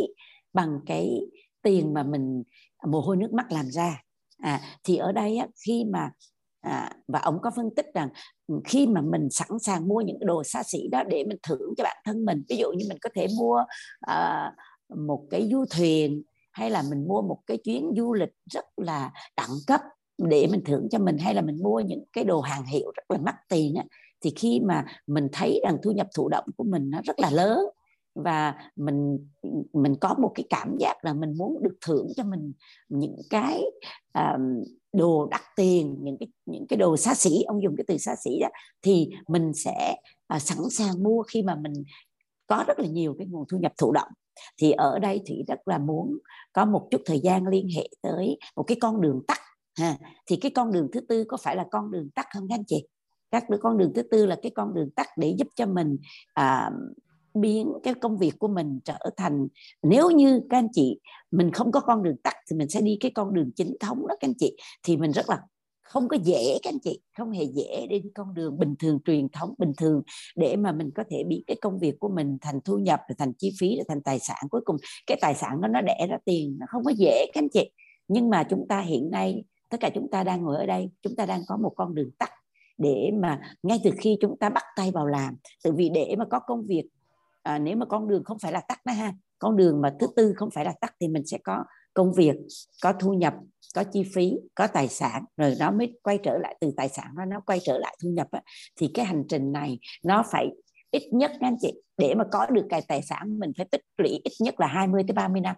bằng 0.54 0.80
cái 0.86 1.20
tiền 1.62 1.94
mà 1.94 2.04
mình 2.04 2.44
mồ 2.88 3.00
hôi 3.02 3.18
nước 3.18 3.34
mắt 3.34 3.52
làm 3.52 3.66
ra. 3.72 4.04
À, 4.38 4.62
thì 4.84 4.98
ở 4.98 5.12
đây 5.12 5.38
á, 5.38 5.48
khi 5.66 5.86
mà 5.86 6.12
à, 6.62 6.94
và 7.08 7.20
ông 7.20 7.40
có 7.42 7.52
phân 7.56 7.70
tích 7.76 7.86
rằng 7.94 8.10
khi 8.66 8.88
mà 8.88 9.02
mình 9.02 9.30
sẵn 9.30 9.60
sàng 9.60 9.88
mua 9.88 10.02
những 10.02 10.18
cái 10.20 10.26
đồ 10.26 10.44
xa 10.44 10.64
xỉ 10.64 10.88
đó 10.92 11.04
để 11.04 11.24
mình 11.24 11.38
thưởng 11.44 11.74
cho 11.78 11.84
bản 11.84 11.98
thân 12.06 12.26
mình 12.26 12.44
ví 12.50 12.58
dụ 12.58 12.72
như 12.72 12.86
mình 12.90 12.98
có 13.02 13.10
thể 13.16 13.28
mua 13.40 13.64
à, 14.00 14.52
một 15.08 15.28
cái 15.30 15.50
du 15.52 15.66
thuyền 15.72 16.24
hay 16.52 16.70
là 16.70 16.84
mình 16.90 17.08
mua 17.08 17.22
một 17.22 17.38
cái 17.46 17.58
chuyến 17.58 17.92
du 17.98 18.14
lịch 18.14 18.34
rất 18.52 18.66
là 18.78 19.12
đẳng 19.38 19.56
cấp 19.68 19.82
để 20.18 20.48
mình 20.52 20.62
thưởng 20.66 20.88
cho 20.92 21.00
mình 21.00 21.18
hay 21.18 21.34
là 21.34 21.42
mình 21.42 21.58
mua 21.64 21.80
những 21.80 22.04
cái 22.14 22.24
đồ 22.24 22.42
hàng 22.42 22.66
hiệu 22.66 22.92
rất 22.96 23.12
là 23.12 23.18
mắc 23.18 23.36
tiền 23.50 23.76
á 23.76 23.84
thì 24.22 24.34
khi 24.36 24.60
mà 24.60 24.86
mình 25.08 25.28
thấy 25.32 25.62
rằng 25.64 25.78
thu 25.84 25.92
nhập 25.92 26.08
thụ 26.16 26.30
động 26.30 26.46
của 26.58 26.64
mình 26.64 26.90
nó 26.90 27.02
rất 27.04 27.20
là 27.20 27.30
lớn 27.30 27.60
và 28.16 28.56
mình 28.76 29.28
mình 29.74 29.96
có 30.02 30.16
một 30.20 30.32
cái 30.36 30.46
cảm 30.50 30.76
giác 30.80 31.06
là 31.06 31.14
mình 31.14 31.34
muốn 31.38 31.64
được 31.64 31.78
thưởng 31.86 32.08
cho 32.18 32.24
mình 32.24 32.54
những 32.90 33.16
cái 33.30 33.64
um, 34.14 34.64
đồ 34.94 35.28
đắt 35.32 35.42
tiền 35.56 35.98
những 36.02 36.18
cái 36.20 36.28
những 36.46 36.68
cái 36.70 36.78
đồ 36.78 36.98
xa 36.98 37.14
xỉ 37.14 37.42
ông 37.42 37.64
dùng 37.64 37.76
cái 37.78 37.84
từ 37.88 37.98
xa 37.98 38.16
xỉ 38.24 38.40
đó 38.42 38.48
thì 38.82 39.10
mình 39.28 39.54
sẽ 39.54 39.96
uh, 40.36 40.42
sẵn 40.42 40.58
sàng 40.72 41.04
mua 41.04 41.24
khi 41.24 41.44
mà 41.44 41.56
mình 41.56 41.74
có 42.52 42.64
rất 42.68 42.80
là 42.80 42.88
nhiều 42.88 43.16
cái 43.18 43.28
nguồn 43.28 43.46
thu 43.50 43.58
nhập 43.58 43.74
thụ 43.78 43.92
động. 43.92 44.08
Thì 44.58 44.72
ở 44.72 45.00
đây 45.00 45.22
thủy 45.28 45.44
rất 45.48 45.68
là 45.68 45.78
muốn 45.78 46.18
có 46.54 46.66
một 46.66 46.88
chút 46.92 47.02
thời 47.06 47.20
gian 47.20 47.48
liên 47.48 47.68
hệ 47.76 47.90
tới 48.02 48.38
một 48.56 48.64
cái 48.64 48.78
con 48.82 49.02
đường 49.02 49.22
tắt 49.28 49.40
ha. 49.78 49.98
Thì 50.26 50.36
cái 50.36 50.52
con 50.52 50.72
đường 50.72 50.88
thứ 50.94 51.00
tư 51.00 51.24
có 51.28 51.38
phải 51.38 51.56
là 51.56 51.66
con 51.72 51.92
đường 51.92 52.10
tắt 52.16 52.26
không 52.34 52.48
các 52.50 52.56
anh 52.56 52.66
chị? 52.68 52.88
Các 53.32 53.50
đứa 53.50 53.58
con 53.58 53.78
đường 53.78 53.92
thứ 53.96 54.02
tư 54.02 54.26
là 54.26 54.36
cái 54.42 54.52
con 54.56 54.74
đường 54.74 54.90
tắt 54.92 55.08
để 55.18 55.36
giúp 55.38 55.48
cho 55.56 55.66
mình 55.66 55.98
à, 56.34 56.70
biến 57.34 57.74
cái 57.84 57.94
công 57.94 58.18
việc 58.18 58.40
của 58.40 58.48
mình 58.48 58.80
trở 58.86 58.98
thành 59.18 59.48
nếu 59.84 60.10
như 60.10 60.42
các 60.50 60.58
anh 60.58 60.68
chị 60.74 61.00
mình 61.32 61.52
không 61.52 61.72
có 61.72 61.80
con 61.80 62.04
đường 62.04 62.18
tắt 62.24 62.36
thì 62.50 62.58
mình 62.58 62.70
sẽ 62.70 62.82
đi 62.82 62.98
cái 63.00 63.12
con 63.12 63.34
đường 63.34 63.52
chính 63.56 63.78
thống 63.80 64.08
đó 64.08 64.16
các 64.20 64.28
anh 64.28 64.34
chị 64.40 64.58
thì 64.84 64.98
mình 64.98 65.12
rất 65.12 65.30
là 65.30 65.42
không 65.82 66.08
có 66.08 66.18
dễ 66.24 66.58
các 66.64 66.70
anh 66.74 66.80
chị 66.80 67.02
không 67.18 67.32
hề 67.32 67.44
dễ 67.44 67.88
đi 67.90 68.02
con 68.16 68.34
đường 68.34 68.60
bình 68.60 68.76
thường 68.80 69.00
truyền 69.06 69.30
thống 69.30 69.54
bình 69.58 69.72
thường 69.78 70.02
để 70.36 70.56
mà 70.56 70.72
mình 70.72 70.92
có 70.96 71.04
thể 71.10 71.24
biến 71.24 71.44
cái 71.48 71.58
công 71.62 71.80
việc 71.80 72.00
của 72.00 72.10
mình 72.10 72.38
thành 72.42 72.62
thu 72.66 72.78
nhập 72.78 73.02
thành 73.18 73.34
chi 73.34 73.52
phí 73.60 73.80
thành 73.88 74.02
tài 74.02 74.20
sản. 74.20 74.38
Cuối 74.50 74.62
cùng 74.66 74.78
cái 75.08 75.18
tài 75.22 75.36
sản 75.36 75.62
đó 75.62 75.68
nó 75.68 75.82
đẻ 75.82 76.08
ra 76.10 76.18
tiền 76.26 76.58
nó 76.60 76.66
không 76.70 76.84
có 76.84 76.92
dễ 76.98 77.26
các 77.34 77.42
anh 77.42 77.50
chị. 77.50 77.72
Nhưng 78.08 78.30
mà 78.30 78.44
chúng 78.44 78.68
ta 78.70 78.82
hiện 78.82 79.12
nay 79.12 79.44
tất 79.70 79.78
cả 79.80 79.90
chúng 79.96 80.10
ta 80.12 80.24
đang 80.24 80.44
ngồi 80.44 80.58
ở 80.58 80.66
đây 80.66 80.90
chúng 81.02 81.16
ta 81.16 81.26
đang 81.26 81.42
có 81.48 81.58
một 81.58 81.74
con 81.76 81.96
đường 81.96 82.12
tắt 82.12 82.30
để 82.82 83.12
mà 83.14 83.40
ngay 83.64 83.80
từ 83.84 83.92
khi 83.98 84.18
chúng 84.22 84.38
ta 84.40 84.50
bắt 84.50 84.64
tay 84.76 84.92
vào 84.92 85.08
làm 85.08 85.36
tự 85.64 85.72
vì 85.72 85.90
để 85.90 86.16
mà 86.18 86.26
có 86.26 86.40
công 86.40 86.64
việc 86.68 86.84
à, 87.44 87.60
nếu 87.60 87.78
mà 87.78 87.86
con 87.86 88.08
đường 88.08 88.24
không 88.24 88.40
phải 88.40 88.52
là 88.52 88.62
tắt 88.68 88.86
đó 88.86 88.94
ha 88.94 89.14
con 89.40 89.58
đường 89.58 89.82
mà 89.82 89.96
thứ 90.00 90.08
tư 90.16 90.34
không 90.36 90.50
phải 90.52 90.66
là 90.66 90.74
tắt 90.82 90.96
thì 91.00 91.08
mình 91.08 91.26
sẽ 91.26 91.38
có 91.38 91.64
công 91.94 92.14
việc 92.14 92.36
có 92.82 92.94
thu 92.94 93.14
nhập 93.14 93.34
có 93.76 93.84
chi 93.84 94.04
phí 94.16 94.34
có 94.56 94.68
tài 94.68 94.88
sản 94.88 95.24
rồi 95.38 95.56
nó 95.60 95.72
mới 95.72 96.00
quay 96.04 96.18
trở 96.24 96.38
lại 96.38 96.56
từ 96.62 96.74
tài 96.78 96.90
sản 96.90 97.08
đó 97.18 97.26
nó 97.26 97.40
quay 97.46 97.60
trở 97.64 97.78
lại 97.78 97.98
thu 98.04 98.10
nhập 98.10 98.28
á. 98.32 98.42
thì 98.80 98.92
cái 98.94 99.06
hành 99.06 99.24
trình 99.30 99.52
này 99.52 99.80
nó 100.04 100.24
phải 100.32 100.50
ít 100.92 101.04
nhất 101.12 101.32
anh 101.40 101.56
chị 101.62 101.74
để 101.98 102.16
mà 102.16 102.24
có 102.32 102.46
được 102.46 102.66
cái 102.70 102.82
tài 102.88 103.02
sản 103.02 103.40
mình 103.40 103.52
phải 103.58 103.66
tích 103.72 103.82
lũy 103.98 104.10
ít 104.10 104.34
nhất 104.40 104.60
là 104.60 104.68
20 104.68 105.04
tới 105.08 105.14
30 105.14 105.42
năm 105.42 105.56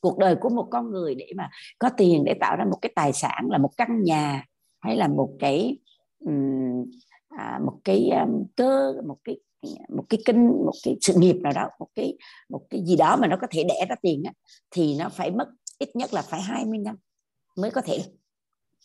cuộc 0.00 0.18
đời 0.18 0.36
của 0.40 0.48
một 0.48 0.68
con 0.70 0.90
người 0.90 1.14
để 1.14 1.26
mà 1.36 1.50
có 1.78 1.90
tiền 1.96 2.24
để 2.24 2.34
tạo 2.40 2.56
ra 2.56 2.64
một 2.64 2.78
cái 2.82 2.92
tài 2.96 3.12
sản 3.12 3.48
là 3.50 3.58
một 3.58 3.70
căn 3.76 4.02
nhà 4.02 4.44
hay 4.80 4.96
là 4.96 5.08
một 5.08 5.30
cái 5.38 5.78
um, 6.24 6.84
à, 7.28 7.60
một 7.64 7.78
cái 7.84 8.10
um, 8.10 8.44
cơ 8.56 8.94
một 9.06 9.16
cái 9.24 9.40
một 9.88 10.04
cái 10.08 10.20
kinh 10.26 10.46
một 10.46 10.72
cái 10.84 10.96
sự 11.00 11.14
nghiệp 11.16 11.36
nào 11.36 11.52
đó 11.52 11.68
một 11.78 11.88
cái 11.94 12.16
một 12.48 12.60
cái 12.70 12.82
gì 12.84 12.96
đó 12.96 13.16
mà 13.16 13.26
nó 13.26 13.36
có 13.40 13.46
thể 13.50 13.64
đẻ 13.64 13.86
ra 13.88 13.96
tiền 14.02 14.22
á, 14.24 14.32
thì 14.70 14.96
nó 14.98 15.08
phải 15.08 15.30
mất 15.30 15.48
ít 15.78 15.96
nhất 15.96 16.14
là 16.14 16.22
phải 16.22 16.40
20 16.40 16.78
năm 16.78 16.96
mới 17.56 17.70
có 17.70 17.80
thể 17.80 17.98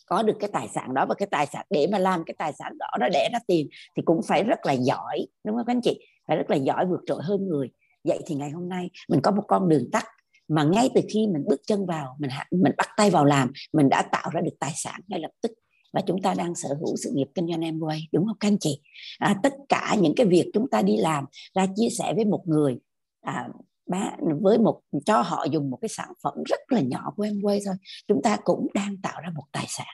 có 0.06 0.22
được 0.22 0.36
cái 0.40 0.50
tài 0.52 0.68
sản 0.68 0.94
đó. 0.94 1.06
Và 1.08 1.14
cái 1.14 1.28
tài 1.30 1.46
sản 1.46 1.66
để 1.70 1.86
mà 1.92 1.98
làm 1.98 2.24
cái 2.26 2.34
tài 2.38 2.52
sản 2.52 2.78
đó 2.78 2.86
nó 3.00 3.08
đẻ 3.08 3.28
ra 3.32 3.38
tiền 3.46 3.68
thì 3.96 4.02
cũng 4.04 4.20
phải 4.28 4.44
rất 4.44 4.66
là 4.66 4.72
giỏi 4.72 5.26
đúng 5.44 5.56
không 5.56 5.66
các 5.66 5.72
anh 5.72 5.80
chị? 5.80 6.00
Phải 6.28 6.36
rất 6.36 6.50
là 6.50 6.56
giỏi 6.56 6.86
vượt 6.86 7.00
trội 7.06 7.22
hơn 7.22 7.48
người. 7.48 7.70
Vậy 8.04 8.18
thì 8.26 8.34
ngày 8.34 8.50
hôm 8.50 8.68
nay 8.68 8.90
mình 9.08 9.20
có 9.22 9.30
một 9.30 9.44
con 9.48 9.68
đường 9.68 9.90
tắt 9.92 10.04
mà 10.48 10.64
ngay 10.64 10.90
từ 10.94 11.00
khi 11.12 11.26
mình 11.26 11.44
bước 11.46 11.60
chân 11.66 11.86
vào 11.86 12.16
mình 12.18 12.30
mình 12.50 12.72
bắt 12.76 12.88
tay 12.96 13.10
vào 13.10 13.24
làm 13.24 13.52
mình 13.72 13.88
đã 13.88 14.02
tạo 14.02 14.30
ra 14.32 14.40
được 14.40 14.54
tài 14.60 14.72
sản 14.74 15.00
ngay 15.06 15.20
lập 15.20 15.30
tức 15.42 15.52
và 15.94 16.00
chúng 16.06 16.22
ta 16.22 16.34
đang 16.34 16.54
sở 16.54 16.68
hữu 16.68 16.96
sự 16.96 17.10
nghiệp 17.14 17.26
kinh 17.34 17.46
doanh 17.48 17.60
Amway 17.60 18.00
đúng 18.12 18.26
không 18.26 18.36
các 18.40 18.48
anh 18.48 18.58
chị? 18.58 18.80
À, 19.18 19.36
tất 19.42 19.54
cả 19.68 19.96
những 20.00 20.14
cái 20.16 20.26
việc 20.26 20.50
chúng 20.54 20.70
ta 20.70 20.82
đi 20.82 20.96
làm 20.96 21.24
là 21.54 21.66
chia 21.76 21.88
sẻ 21.98 22.12
với 22.14 22.24
một 22.24 22.42
người 22.46 22.78
à, 23.20 23.48
với 24.40 24.58
một 24.58 24.80
cho 25.04 25.20
họ 25.20 25.44
dùng 25.44 25.70
một 25.70 25.78
cái 25.80 25.88
sản 25.88 26.08
phẩm 26.22 26.34
rất 26.46 26.60
là 26.68 26.80
nhỏ 26.80 27.12
của 27.16 27.24
Amway 27.24 27.60
thôi. 27.66 27.74
Chúng 28.08 28.22
ta 28.22 28.36
cũng 28.44 28.66
đang 28.74 28.96
tạo 29.02 29.20
ra 29.20 29.30
một 29.34 29.44
tài 29.52 29.66
sản. 29.68 29.86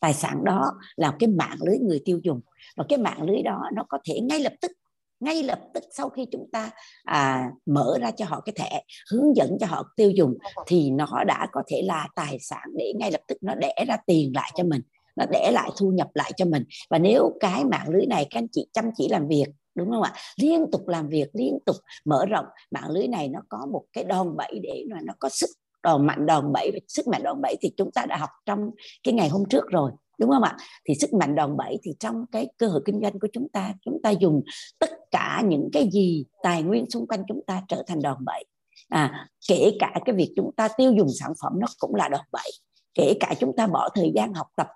Tài 0.00 0.14
sản 0.14 0.44
đó 0.44 0.70
là 0.96 1.16
cái 1.18 1.28
mạng 1.28 1.58
lưới 1.66 1.78
người 1.78 2.02
tiêu 2.04 2.20
dùng. 2.22 2.40
Và 2.76 2.84
cái 2.88 2.98
mạng 2.98 3.22
lưới 3.22 3.42
đó 3.42 3.62
nó 3.74 3.84
có 3.88 3.98
thể 4.04 4.20
ngay 4.20 4.40
lập 4.40 4.52
tức 4.60 4.72
ngay 5.20 5.42
lập 5.42 5.60
tức 5.74 5.84
sau 5.90 6.08
khi 6.08 6.26
chúng 6.32 6.48
ta 6.52 6.70
à, 7.04 7.50
mở 7.66 7.98
ra 8.00 8.10
cho 8.10 8.24
họ 8.24 8.40
cái 8.40 8.52
thẻ 8.56 8.82
hướng 9.10 9.36
dẫn 9.36 9.56
cho 9.60 9.66
họ 9.66 9.92
tiêu 9.96 10.10
dùng 10.10 10.34
thì 10.66 10.90
nó 10.90 11.24
đã 11.26 11.48
có 11.52 11.62
thể 11.66 11.82
là 11.82 12.08
tài 12.14 12.38
sản 12.40 12.68
để 12.76 12.92
ngay 12.98 13.10
lập 13.10 13.20
tức 13.28 13.38
nó 13.40 13.54
đẻ 13.54 13.84
ra 13.88 13.96
tiền 14.06 14.32
lại 14.34 14.52
cho 14.54 14.64
mình 14.64 14.80
nó 15.16 15.24
để 15.30 15.50
lại 15.52 15.70
thu 15.76 15.90
nhập 15.90 16.08
lại 16.14 16.32
cho 16.36 16.44
mình. 16.44 16.64
Và 16.90 16.98
nếu 16.98 17.36
cái 17.40 17.64
mạng 17.64 17.88
lưới 17.88 18.06
này 18.06 18.26
các 18.30 18.38
anh 18.38 18.48
chị 18.52 18.66
chăm 18.72 18.90
chỉ 18.96 19.08
làm 19.08 19.28
việc 19.28 19.46
đúng 19.74 19.90
không 19.90 20.02
ạ? 20.02 20.12
Liên 20.36 20.66
tục 20.72 20.88
làm 20.88 21.08
việc 21.08 21.28
liên 21.32 21.58
tục 21.66 21.76
mở 22.04 22.26
rộng 22.26 22.46
mạng 22.70 22.90
lưới 22.90 23.08
này 23.08 23.28
nó 23.28 23.40
có 23.48 23.66
một 23.72 23.84
cái 23.92 24.04
đòn 24.04 24.36
bẩy 24.36 24.60
để 24.62 24.84
mà 24.90 25.00
nó 25.04 25.12
có 25.18 25.28
sức 25.28 25.50
đòn 25.82 26.06
mạnh 26.06 26.26
đòn 26.26 26.52
bẩy. 26.52 26.80
Sức 26.88 27.08
mạnh 27.08 27.22
đòn 27.22 27.40
bẩy 27.42 27.56
thì 27.60 27.72
chúng 27.76 27.90
ta 27.92 28.06
đã 28.06 28.16
học 28.16 28.30
trong 28.46 28.70
cái 29.02 29.14
ngày 29.14 29.28
hôm 29.28 29.44
trước 29.50 29.64
rồi 29.70 29.92
đúng 30.18 30.30
không 30.30 30.42
ạ? 30.42 30.56
Thì 30.84 30.94
sức 30.94 31.12
mạnh 31.12 31.34
đòn 31.34 31.56
bẩy 31.56 31.78
thì 31.82 31.92
trong 32.00 32.24
cái 32.32 32.48
cơ 32.56 32.66
hội 32.66 32.82
kinh 32.84 33.00
doanh 33.02 33.18
của 33.18 33.28
chúng 33.32 33.48
ta 33.48 33.74
chúng 33.84 34.02
ta 34.02 34.10
dùng 34.10 34.42
tất 34.78 34.90
cả 35.10 35.42
những 35.48 35.68
cái 35.72 35.88
gì 35.92 36.24
tài 36.42 36.62
nguyên 36.62 36.90
xung 36.90 37.06
quanh 37.06 37.22
chúng 37.28 37.40
ta 37.46 37.62
trở 37.68 37.82
thành 37.86 38.02
đòn 38.02 38.24
bẩy. 38.24 38.44
À, 38.88 39.28
kể 39.48 39.76
cả 39.78 39.94
cái 40.04 40.14
việc 40.14 40.32
chúng 40.36 40.50
ta 40.56 40.68
tiêu 40.76 40.92
dùng 40.92 41.08
sản 41.20 41.32
phẩm 41.42 41.52
nó 41.60 41.66
cũng 41.78 41.94
là 41.94 42.08
đòn 42.08 42.24
bẩy. 42.32 42.50
Kể 42.94 43.14
cả 43.20 43.34
chúng 43.40 43.56
ta 43.56 43.66
bỏ 43.66 43.88
thời 43.94 44.12
gian 44.14 44.34
học 44.34 44.46
tập 44.56 44.66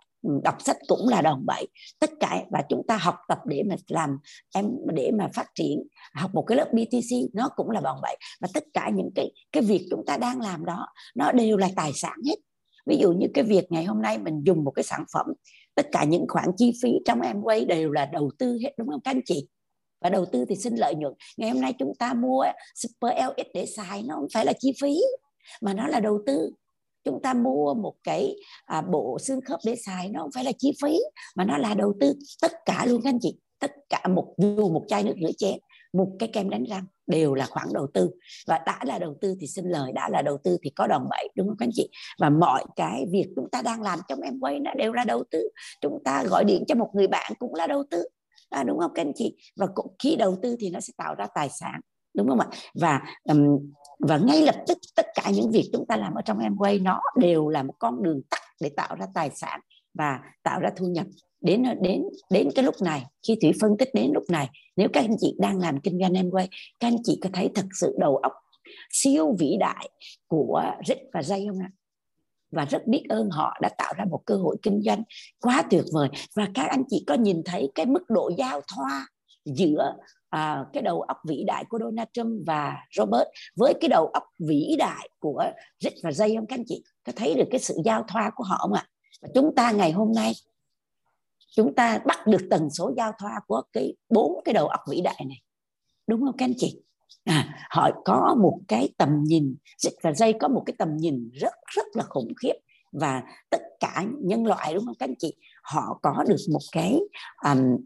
đọc 0.43 0.63
sách 0.63 0.77
cũng 0.87 1.09
là 1.09 1.23
đòn 1.23 1.47
bẩy. 1.47 1.67
Tất 2.01 2.11
cả, 2.21 2.45
và 2.51 2.63
chúng 2.69 2.87
ta 2.89 2.97
học 2.97 3.17
tập 3.29 3.39
để 3.47 3.63
mà 3.69 3.75
làm, 3.89 4.19
em, 4.55 4.71
để 4.95 5.11
mà 5.11 5.29
phát 5.35 5.47
triển, 5.55 5.83
học 6.15 6.31
một 6.35 6.43
cái 6.43 6.57
lớp 6.57 6.69
BTC 6.73 7.17
nó 7.33 7.49
cũng 7.57 7.71
là 7.71 7.81
đòn 7.81 7.97
bẩy. 8.03 8.17
Và 8.41 8.49
tất 8.55 8.65
cả 8.75 8.91
những 8.95 9.11
cái 9.15 9.33
cái 9.53 9.63
việc 9.63 9.87
chúng 9.91 10.05
ta 10.07 10.17
đang 10.17 10.41
làm 10.41 10.65
đó, 10.65 10.87
nó 11.15 11.33
đều 11.33 11.57
là 11.57 11.69
tài 11.77 11.93
sản 11.95 12.19
hết. 12.27 12.37
Ví 12.87 12.97
dụ 13.01 13.13
như 13.13 13.27
cái 13.35 13.45
việc 13.45 13.73
ngày 13.73 13.85
hôm 13.85 14.03
nay 14.03 14.19
mình 14.19 14.43
dùng 14.47 14.65
một 14.65 14.71
cái 14.71 14.83
sản 14.83 15.05
phẩm, 15.13 15.27
tất 15.75 15.87
cả 15.93 16.05
những 16.05 16.25
khoản 16.29 16.49
chi 16.57 16.73
phí 16.83 16.91
trong 17.05 17.21
em 17.21 17.43
quay 17.43 17.65
đều 17.65 17.91
là 17.91 18.07
đầu 18.07 18.31
tư 18.39 18.59
hết, 18.63 18.71
đúng 18.79 18.89
không 18.89 19.01
các 19.05 19.11
anh 19.11 19.21
chị? 19.25 19.49
Và 20.01 20.11
đầu 20.11 20.27
tư 20.33 20.45
thì 20.49 20.57
xin 20.57 20.77
lợi 20.77 20.95
nhuận. 20.95 21.13
Ngày 21.37 21.51
hôm 21.51 21.61
nay 21.61 21.73
chúng 21.79 21.93
ta 21.99 22.15
mua 22.15 22.45
Super 22.75 23.13
LX 23.25 23.47
để 23.55 23.67
xài, 23.67 24.03
nó 24.03 24.15
không 24.15 24.29
phải 24.35 24.45
là 24.45 24.53
chi 24.59 24.73
phí, 24.83 25.01
mà 25.61 25.75
nó 25.75 25.87
là 25.87 26.01
đầu 26.01 26.23
tư 26.27 26.51
chúng 27.05 27.23
ta 27.23 27.35
mua 27.35 27.75
một 27.75 27.95
cái 28.05 28.37
à, 28.65 28.83
bộ 28.83 29.19
xương 29.19 29.41
khớp 29.41 29.61
để 29.67 29.77
xài 29.77 30.09
nó 30.09 30.21
không 30.21 30.31
phải 30.35 30.45
là 30.45 30.53
chi 30.59 30.73
phí 30.83 30.99
mà 31.37 31.45
nó 31.45 31.59
là 31.59 31.75
đầu 31.75 31.95
tư 32.01 32.15
tất 32.43 32.53
cả 32.65 32.87
luôn 32.87 33.01
các 33.05 33.11
anh 33.11 33.19
chị. 33.21 33.39
Tất 33.59 33.73
cả 33.89 34.03
một 34.09 34.35
dù 34.39 34.71
một 34.71 34.85
chai 34.89 35.03
nước 35.03 35.15
rửa 35.21 35.33
chén 35.39 35.59
một 35.93 36.09
cái 36.19 36.29
kem 36.33 36.51
đánh 36.51 36.65
răng 36.65 36.85
đều 37.07 37.35
là 37.35 37.47
khoản 37.47 37.69
đầu 37.73 37.87
tư. 37.95 38.11
Và 38.47 38.59
đã 38.67 38.79
là 38.85 38.99
đầu 38.99 39.15
tư 39.21 39.37
thì 39.41 39.47
xin 39.47 39.65
lời 39.65 39.93
đã 39.93 40.09
là 40.09 40.23
đầu 40.23 40.39
tư 40.45 40.59
thì 40.63 40.71
có 40.71 40.87
đòn 40.87 41.07
bẩy 41.11 41.29
đúng 41.35 41.49
không 41.49 41.57
các 41.57 41.67
anh 41.67 41.71
chị? 41.75 41.89
Và 42.19 42.31
mọi 42.31 42.65
cái 42.77 43.07
việc 43.13 43.27
chúng 43.37 43.51
ta 43.51 43.63
đang 43.63 43.83
làm 43.83 43.99
trong 44.09 44.21
em 44.21 44.41
quay 44.41 44.61
nó 44.61 44.75
đều 44.75 44.93
là 44.93 45.05
đầu 45.05 45.25
tư. 45.31 45.49
Chúng 45.81 45.99
ta 46.05 46.25
gọi 46.25 46.45
điện 46.45 46.65
cho 46.69 46.75
một 46.75 46.91
người 46.95 47.07
bạn 47.07 47.33
cũng 47.39 47.55
là 47.55 47.67
đầu 47.67 47.85
tư. 47.91 48.09
À, 48.51 48.65
đúng 48.65 48.79
không 48.79 48.93
các 48.95 49.03
anh 49.03 49.13
chị? 49.15 49.37
Và 49.57 49.67
cũng 49.75 49.95
khi 49.99 50.17
đầu 50.17 50.39
tư 50.43 50.57
thì 50.61 50.71
nó 50.71 50.81
sẽ 50.81 50.93
tạo 50.97 51.15
ra 51.15 51.27
tài 51.35 51.49
sản 51.49 51.81
đúng 52.15 52.29
không 52.29 52.41
ạ? 52.41 52.49
Và 52.75 53.01
um, 53.25 53.73
và 53.99 54.19
ngay 54.19 54.43
lập 54.43 54.55
tức 54.67 54.79
tất 54.97 55.07
cả 55.15 55.31
những 55.31 55.51
việc 55.51 55.71
chúng 55.73 55.87
ta 55.87 55.97
làm 55.97 56.15
ở 56.15 56.23
trong 56.23 56.39
em 56.39 56.57
quay 56.57 56.79
nó 56.79 57.01
đều 57.19 57.49
là 57.49 57.63
một 57.63 57.75
con 57.79 58.03
đường 58.03 58.23
tắt 58.31 58.41
để 58.61 58.71
tạo 58.77 58.97
ra 58.97 59.07
tài 59.15 59.31
sản 59.31 59.61
và 59.95 60.21
tạo 60.43 60.61
ra 60.61 60.71
thu 60.77 60.87
nhập. 60.87 61.07
Đến 61.41 61.63
đến 61.81 62.03
đến 62.31 62.49
cái 62.55 62.65
lúc 62.65 62.75
này, 62.83 63.05
khi 63.29 63.37
thủy 63.43 63.53
phân 63.61 63.77
tích 63.79 63.89
đến 63.95 64.11
lúc 64.15 64.25
này, 64.29 64.51
nếu 64.77 64.89
các 64.93 65.01
anh 65.01 65.17
chị 65.21 65.37
đang 65.39 65.59
làm 65.59 65.81
kinh 65.81 65.99
doanh 66.01 66.13
em 66.13 66.31
quay 66.31 66.49
các 66.81 66.89
anh 66.89 66.97
chị 67.05 67.19
có 67.23 67.29
thấy 67.33 67.51
thật 67.55 67.67
sự 67.81 67.97
đầu 67.99 68.17
óc 68.17 68.33
siêu 68.91 69.37
vĩ 69.39 69.57
đại 69.61 69.89
của 70.27 70.63
Rick 70.87 71.01
và 71.13 71.21
Jay 71.21 71.49
không 71.49 71.59
ạ? 71.63 71.71
Và 72.53 72.65
rất 72.65 72.87
biết 72.87 73.05
ơn 73.09 73.31
họ 73.31 73.59
đã 73.63 73.69
tạo 73.79 73.95
ra 73.97 74.05
một 74.05 74.23
cơ 74.27 74.37
hội 74.37 74.57
kinh 74.63 74.83
doanh 74.83 75.03
quá 75.41 75.63
tuyệt 75.71 75.85
vời. 75.93 76.09
Và 76.37 76.49
các 76.55 76.69
anh 76.69 76.83
chị 76.89 77.05
có 77.07 77.15
nhìn 77.15 77.43
thấy 77.45 77.73
cái 77.75 77.87
mức 77.87 78.03
độ 78.09 78.31
giao 78.39 78.61
thoa 78.75 79.07
giữa 79.45 79.95
à, 80.35 80.65
cái 80.73 80.83
đầu 80.83 81.03
óc 81.03 81.17
vĩ 81.29 81.45
đại 81.47 81.65
của 81.69 81.79
Donald 81.79 82.09
Trump 82.13 82.47
và 82.47 82.77
Robert 82.97 83.29
với 83.57 83.75
cái 83.81 83.89
đầu 83.89 84.07
óc 84.07 84.23
vĩ 84.39 84.77
đại 84.79 85.09
của 85.19 85.45
Rick 85.81 85.97
và 86.03 86.11
Jay 86.11 86.37
không 86.37 86.47
các 86.47 86.59
anh 86.59 86.65
chị? 86.67 86.85
Có 87.07 87.13
thấy 87.17 87.35
được 87.35 87.45
cái 87.51 87.61
sự 87.61 87.75
giao 87.85 88.05
thoa 88.09 88.31
của 88.35 88.45
họ 88.45 88.57
không 88.61 88.73
ạ? 88.73 88.87
Và 89.23 89.29
chúng 89.35 89.55
ta 89.55 89.71
ngày 89.71 89.93
hôm 89.93 90.13
nay 90.13 90.33
chúng 91.57 91.75
ta 91.75 91.99
bắt 92.07 92.27
được 92.27 92.47
tần 92.51 92.71
số 92.71 92.93
giao 92.97 93.13
thoa 93.19 93.41
của 93.47 93.63
cái 93.73 93.95
bốn 94.09 94.41
cái 94.45 94.53
đầu 94.53 94.69
óc 94.69 94.81
vĩ 94.91 95.01
đại 95.01 95.25
này. 95.29 95.43
Đúng 96.07 96.21
không 96.21 96.37
các 96.37 96.45
anh 96.45 96.55
chị? 96.57 96.83
À, 97.25 97.67
họ 97.71 97.91
có 98.05 98.37
một 98.43 98.59
cái 98.69 98.89
tầm 98.99 99.23
nhìn 99.25 99.57
Rick 99.79 100.03
và 100.03 100.11
Jay 100.11 100.33
có 100.41 100.49
một 100.49 100.63
cái 100.67 100.75
tầm 100.79 100.97
nhìn 100.97 101.31
rất 101.33 101.53
rất 101.67 101.87
là 101.95 102.05
khủng 102.09 102.33
khiếp. 102.43 102.55
Và 102.93 103.23
tất 103.51 103.63
cả 103.81 104.05
nhân 104.21 104.47
loại 104.47 104.75
đúng 104.75 104.87
không 104.87 104.97
các 104.99 105.09
anh 105.09 105.17
chị? 105.19 105.37
Họ 105.63 105.99
có 106.03 106.25
được 106.29 106.37
một 106.53 106.63
cái 106.73 107.01
um, 107.45 107.77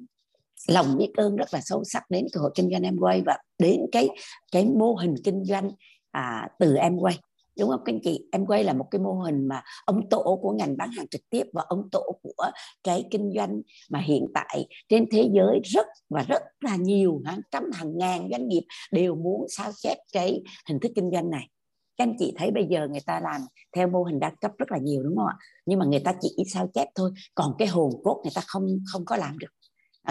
lòng 0.68 0.96
biết 0.98 1.12
ơn 1.16 1.36
rất 1.36 1.54
là 1.54 1.60
sâu 1.60 1.84
sắc 1.84 2.10
đến 2.10 2.26
cơ 2.32 2.40
hội 2.40 2.50
kinh 2.54 2.70
doanh 2.70 2.82
em 2.82 2.96
quay 3.00 3.22
và 3.26 3.38
đến 3.58 3.80
cái 3.92 4.08
cái 4.52 4.64
mô 4.64 4.94
hình 4.94 5.14
kinh 5.24 5.44
doanh 5.44 5.70
à, 6.10 6.48
từ 6.58 6.76
quay 6.98 7.18
đúng 7.58 7.68
không 7.68 7.80
các 7.84 7.92
anh 7.92 8.00
chị? 8.04 8.28
Em 8.32 8.46
quay 8.46 8.64
là 8.64 8.72
một 8.72 8.84
cái 8.90 9.00
mô 9.00 9.12
hình 9.12 9.48
mà 9.48 9.62
ông 9.84 10.08
tổ 10.08 10.38
của 10.42 10.52
ngành 10.52 10.76
bán 10.76 10.90
hàng 10.90 11.08
trực 11.08 11.20
tiếp 11.30 11.42
và 11.52 11.64
ông 11.68 11.90
tổ 11.92 12.18
của 12.22 12.50
cái 12.84 13.04
kinh 13.10 13.32
doanh 13.36 13.62
mà 13.90 13.98
hiện 13.98 14.26
tại 14.34 14.66
trên 14.88 15.06
thế 15.12 15.28
giới 15.32 15.60
rất 15.64 15.86
và 16.08 16.22
rất 16.28 16.42
là 16.60 16.76
nhiều 16.76 17.22
hàng 17.24 17.40
trăm 17.50 17.62
hàng 17.72 17.98
ngàn 17.98 18.28
doanh 18.30 18.48
nghiệp 18.48 18.66
đều 18.92 19.14
muốn 19.14 19.46
sao 19.48 19.70
chép 19.76 19.96
cái 20.12 20.42
hình 20.68 20.80
thức 20.80 20.92
kinh 20.94 21.10
doanh 21.10 21.30
này. 21.30 21.48
Các 21.96 22.04
anh 22.04 22.16
chị 22.18 22.34
thấy 22.36 22.50
bây 22.50 22.66
giờ 22.70 22.88
người 22.88 23.00
ta 23.06 23.20
làm 23.20 23.40
theo 23.76 23.88
mô 23.88 24.04
hình 24.04 24.18
đa 24.18 24.32
cấp 24.40 24.52
rất 24.58 24.72
là 24.72 24.78
nhiều 24.78 25.02
đúng 25.02 25.16
không 25.16 25.26
ạ? 25.26 25.36
Nhưng 25.66 25.78
mà 25.78 25.86
người 25.86 26.00
ta 26.00 26.14
chỉ 26.20 26.44
sao 26.52 26.68
chép 26.74 26.88
thôi 26.94 27.10
còn 27.34 27.54
cái 27.58 27.68
hồn 27.68 27.90
cốt 28.04 28.20
người 28.22 28.32
ta 28.34 28.42
không 28.46 28.78
không 28.92 29.04
có 29.04 29.16
làm 29.16 29.38
được 29.38 29.48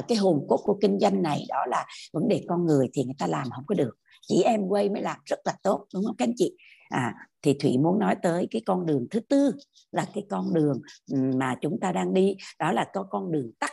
cái 0.02 0.18
hồn 0.18 0.46
cốt 0.50 0.60
của 0.64 0.78
kinh 0.82 1.00
doanh 1.00 1.22
này 1.22 1.46
đó 1.50 1.66
là 1.66 1.86
vấn 2.14 2.28
đề 2.28 2.46
con 2.48 2.66
người 2.66 2.88
thì 2.94 3.04
người 3.04 3.16
ta 3.20 3.28
làm 3.28 3.50
không 3.50 3.64
có 3.68 3.76
được. 3.76 3.92
Chỉ 4.28 4.44
em 4.44 4.68
quay 4.68 4.90
mới 4.90 5.02
làm 5.02 5.18
rất 5.26 5.40
là 5.46 5.54
tốt 5.64 5.88
đúng 5.94 6.06
không 6.06 6.16
các 6.18 6.28
anh 6.28 6.34
chị? 6.38 6.56
À 6.90 7.14
thì 7.42 7.54
thủy 7.60 7.78
muốn 7.78 8.00
nói 8.00 8.16
tới 8.24 8.48
cái 8.52 8.62
con 8.66 8.86
đường 8.86 9.08
thứ 9.12 9.20
tư 9.20 9.52
là 9.92 10.06
cái 10.14 10.24
con 10.30 10.54
đường 10.54 10.82
ừ, 11.12 11.18
mà 11.36 11.56
chúng 11.62 11.80
ta 11.80 11.92
đang 11.92 12.14
đi 12.14 12.36
đó 12.60 12.72
là 12.72 12.86
có 12.94 13.04
con 13.04 13.32
đường 13.32 13.52
tắt 13.60 13.72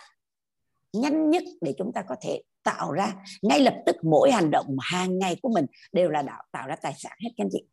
nhanh 0.92 1.30
nhất 1.30 1.42
để 1.60 1.74
chúng 1.78 1.92
ta 1.92 2.02
có 2.08 2.16
thể 2.22 2.42
tạo 2.64 2.92
ra. 2.92 3.12
Ngay 3.42 3.60
lập 3.60 3.74
tức 3.86 3.96
mỗi 4.02 4.32
hành 4.32 4.50
động 4.50 4.76
hàng 4.80 5.18
ngày 5.18 5.36
của 5.42 5.48
mình 5.54 5.66
đều 5.92 6.10
là 6.10 6.22
tạo, 6.22 6.44
tạo 6.52 6.66
ra 6.68 6.76
tài 6.82 6.94
sản 6.96 7.12
hết 7.22 7.30
các 7.36 7.44
anh 7.44 7.48
chị. 7.52 7.64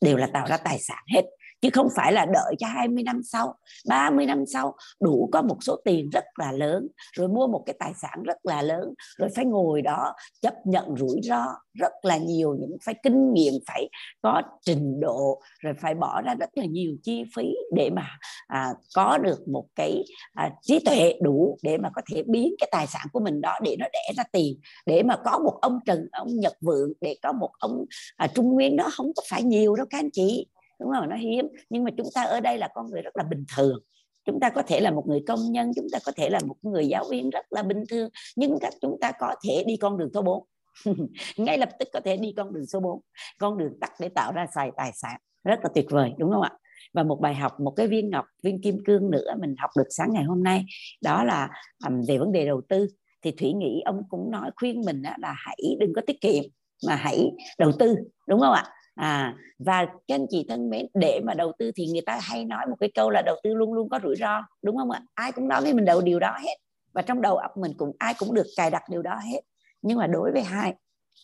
Đều 0.00 0.16
là 0.16 0.26
tạo 0.32 0.46
ra 0.46 0.56
tài 0.56 0.78
sản 0.78 1.04
hết 1.14 1.22
chứ 1.64 1.70
không 1.72 1.88
phải 1.96 2.12
là 2.12 2.26
đợi 2.26 2.54
cho 2.58 2.66
20 2.66 3.02
năm 3.02 3.20
sau 3.22 3.54
30 3.88 4.26
năm 4.26 4.44
sau 4.46 4.74
đủ 5.00 5.28
có 5.32 5.42
một 5.42 5.56
số 5.60 5.76
tiền 5.84 6.10
rất 6.10 6.24
là 6.38 6.52
lớn 6.52 6.86
rồi 7.12 7.28
mua 7.28 7.46
một 7.46 7.62
cái 7.66 7.76
tài 7.78 7.92
sản 7.94 8.22
rất 8.22 8.36
là 8.42 8.62
lớn 8.62 8.94
rồi 9.18 9.28
phải 9.36 9.44
ngồi 9.44 9.82
đó 9.82 10.14
chấp 10.42 10.54
nhận 10.64 10.96
rủi 10.96 11.20
ro 11.22 11.46
rất 11.74 11.92
là 12.02 12.16
nhiều 12.16 12.56
những 12.60 12.76
phải 12.84 12.94
kinh 13.02 13.32
nghiệm 13.32 13.52
phải 13.66 13.88
có 14.22 14.42
trình 14.64 15.00
độ 15.00 15.40
rồi 15.60 15.74
phải 15.80 15.94
bỏ 15.94 16.22
ra 16.22 16.34
rất 16.34 16.50
là 16.54 16.64
nhiều 16.64 16.96
chi 17.02 17.22
phí 17.36 17.54
để 17.74 17.90
mà 17.90 18.06
à, 18.46 18.68
có 18.94 19.18
được 19.18 19.48
một 19.48 19.66
cái 19.74 20.04
à, 20.32 20.50
trí 20.62 20.78
tuệ 20.78 21.18
đủ 21.22 21.58
để 21.62 21.78
mà 21.78 21.90
có 21.94 22.02
thể 22.10 22.22
biến 22.26 22.54
cái 22.58 22.68
tài 22.72 22.86
sản 22.86 23.06
của 23.12 23.20
mình 23.20 23.40
đó 23.40 23.58
để 23.62 23.76
nó 23.78 23.86
đẻ 23.92 24.12
ra 24.16 24.24
tiền 24.32 24.60
để 24.86 25.02
mà 25.02 25.16
có 25.24 25.38
một 25.38 25.58
ông 25.62 25.78
trần 25.86 26.08
ông 26.12 26.28
nhật 26.40 26.56
vượng 26.60 26.92
để 27.00 27.16
có 27.22 27.32
một 27.32 27.50
ông 27.58 27.84
à, 28.16 28.26
trung 28.34 28.48
nguyên 28.48 28.76
đó 28.76 28.88
không 28.92 29.12
có 29.16 29.22
phải 29.30 29.42
nhiều 29.42 29.76
đâu 29.76 29.86
các 29.90 29.98
anh 29.98 30.10
chị 30.12 30.46
đúng 30.80 30.92
không 30.94 31.08
nó 31.08 31.16
hiếm. 31.16 31.48
Nhưng 31.70 31.84
mà 31.84 31.90
chúng 31.96 32.06
ta 32.14 32.22
ở 32.22 32.40
đây 32.40 32.58
là 32.58 32.68
con 32.74 32.90
người 32.90 33.02
rất 33.02 33.16
là 33.16 33.24
bình 33.24 33.44
thường. 33.56 33.78
Chúng 34.24 34.40
ta 34.40 34.50
có 34.50 34.62
thể 34.62 34.80
là 34.80 34.90
một 34.90 35.04
người 35.06 35.20
công 35.26 35.52
nhân 35.52 35.70
chúng 35.76 35.86
ta 35.92 35.98
có 36.04 36.12
thể 36.16 36.30
là 36.30 36.38
một 36.46 36.56
người 36.62 36.86
giáo 36.86 37.04
viên 37.10 37.30
rất 37.30 37.52
là 37.52 37.62
bình 37.62 37.84
thường. 37.90 38.10
Nhưng 38.36 38.58
các 38.60 38.74
chúng 38.80 38.96
ta 39.00 39.12
có 39.12 39.34
thể 39.44 39.64
đi 39.66 39.76
con 39.76 39.98
đường 39.98 40.10
số 40.14 40.22
4 40.22 40.44
ngay 41.36 41.58
lập 41.58 41.68
tức 41.78 41.88
có 41.92 42.00
thể 42.00 42.16
đi 42.16 42.34
con 42.36 42.52
đường 42.52 42.66
số 42.66 42.80
4 42.80 43.00
con 43.38 43.58
đường 43.58 43.80
tắt 43.80 43.92
để 44.00 44.08
tạo 44.08 44.32
ra 44.32 44.46
xài 44.54 44.70
tài 44.76 44.90
sản. 44.94 45.20
Rất 45.44 45.58
là 45.62 45.68
tuyệt 45.74 45.86
vời 45.90 46.12
đúng 46.18 46.30
không 46.32 46.42
ạ? 46.42 46.50
Và 46.92 47.02
một 47.02 47.20
bài 47.20 47.34
học 47.34 47.60
một 47.60 47.70
cái 47.70 47.86
viên 47.86 48.10
ngọc 48.10 48.24
viên 48.42 48.60
kim 48.62 48.84
cương 48.84 49.10
nữa 49.10 49.34
mình 49.40 49.54
học 49.58 49.70
được 49.76 49.86
sáng 49.90 50.12
ngày 50.12 50.24
hôm 50.24 50.42
nay. 50.42 50.64
Đó 51.02 51.24
là 51.24 51.48
um, 51.86 52.02
về 52.08 52.18
vấn 52.18 52.32
đề 52.32 52.46
đầu 52.46 52.60
tư. 52.68 52.86
Thì 53.22 53.30
thủy 53.30 53.52
nghĩ 53.52 53.82
ông 53.84 54.02
cũng 54.08 54.30
nói 54.30 54.50
khuyên 54.56 54.80
mình 54.86 55.02
là 55.02 55.34
hãy 55.36 55.76
đừng 55.80 55.92
có 55.96 56.02
tiết 56.06 56.20
kiệm 56.20 56.44
mà 56.86 56.96
hãy 56.96 57.30
đầu 57.58 57.72
tư 57.78 57.96
đúng 58.28 58.40
không 58.40 58.52
ạ? 58.52 58.64
À 58.94 59.34
và 59.58 59.84
các 59.84 60.14
anh 60.14 60.26
chị 60.30 60.46
thân 60.48 60.70
mến 60.70 60.86
để 60.94 61.20
mà 61.24 61.34
đầu 61.34 61.52
tư 61.58 61.70
thì 61.76 61.86
người 61.86 62.02
ta 62.06 62.18
hay 62.22 62.44
nói 62.44 62.66
một 62.70 62.76
cái 62.80 62.90
câu 62.94 63.10
là 63.10 63.22
đầu 63.26 63.36
tư 63.42 63.54
luôn 63.54 63.72
luôn 63.72 63.88
có 63.88 64.00
rủi 64.02 64.16
ro 64.16 64.42
đúng 64.62 64.76
không 64.76 64.90
ạ? 64.90 65.02
Ai 65.14 65.32
cũng 65.32 65.48
nói 65.48 65.62
với 65.62 65.74
mình 65.74 65.84
đầu 65.84 66.00
điều 66.00 66.20
đó 66.20 66.36
hết 66.42 66.56
và 66.92 67.02
trong 67.02 67.20
đầu 67.20 67.36
óc 67.36 67.56
mình 67.56 67.72
cũng 67.76 67.92
ai 67.98 68.14
cũng 68.18 68.34
được 68.34 68.46
cài 68.56 68.70
đặt 68.70 68.82
điều 68.90 69.02
đó 69.02 69.18
hết. 69.32 69.40
Nhưng 69.82 69.98
mà 69.98 70.06
đối 70.06 70.32
với 70.32 70.42
hai 70.42 70.74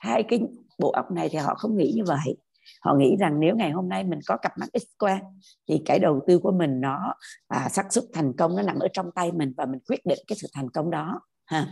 hai 0.01 0.23
cái 0.23 0.41
bộ 0.79 0.91
óc 0.91 1.11
này 1.11 1.29
thì 1.29 1.39
họ 1.39 1.55
không 1.55 1.77
nghĩ 1.77 1.93
như 1.97 2.05
vậy. 2.07 2.37
Họ 2.81 2.95
nghĩ 2.95 3.17
rằng 3.21 3.41
nếu 3.41 3.57
ngày 3.57 3.71
hôm 3.71 3.89
nay 3.89 4.05
mình 4.05 4.19
có 4.27 4.37
cặp 4.37 4.53
mắt 4.59 4.67
x 4.75 4.85
quang 4.99 5.23
thì 5.69 5.83
cái 5.85 5.99
đầu 5.99 6.21
tư 6.27 6.39
của 6.39 6.53
mình 6.53 6.81
nó 6.81 7.15
à, 7.49 7.69
xác 7.69 7.93
suất 7.93 8.05
thành 8.13 8.33
công 8.39 8.57
nó 8.57 8.63
nằm 8.63 8.79
ở 8.79 8.89
trong 8.93 9.11
tay 9.13 9.33
mình 9.33 9.53
và 9.57 9.67
mình 9.67 9.81
quyết 9.89 10.07
định 10.07 10.19
cái 10.27 10.37
sự 10.39 10.49
thành 10.55 10.71
công 10.71 10.91
đó 10.91 11.21
ha. 11.47 11.67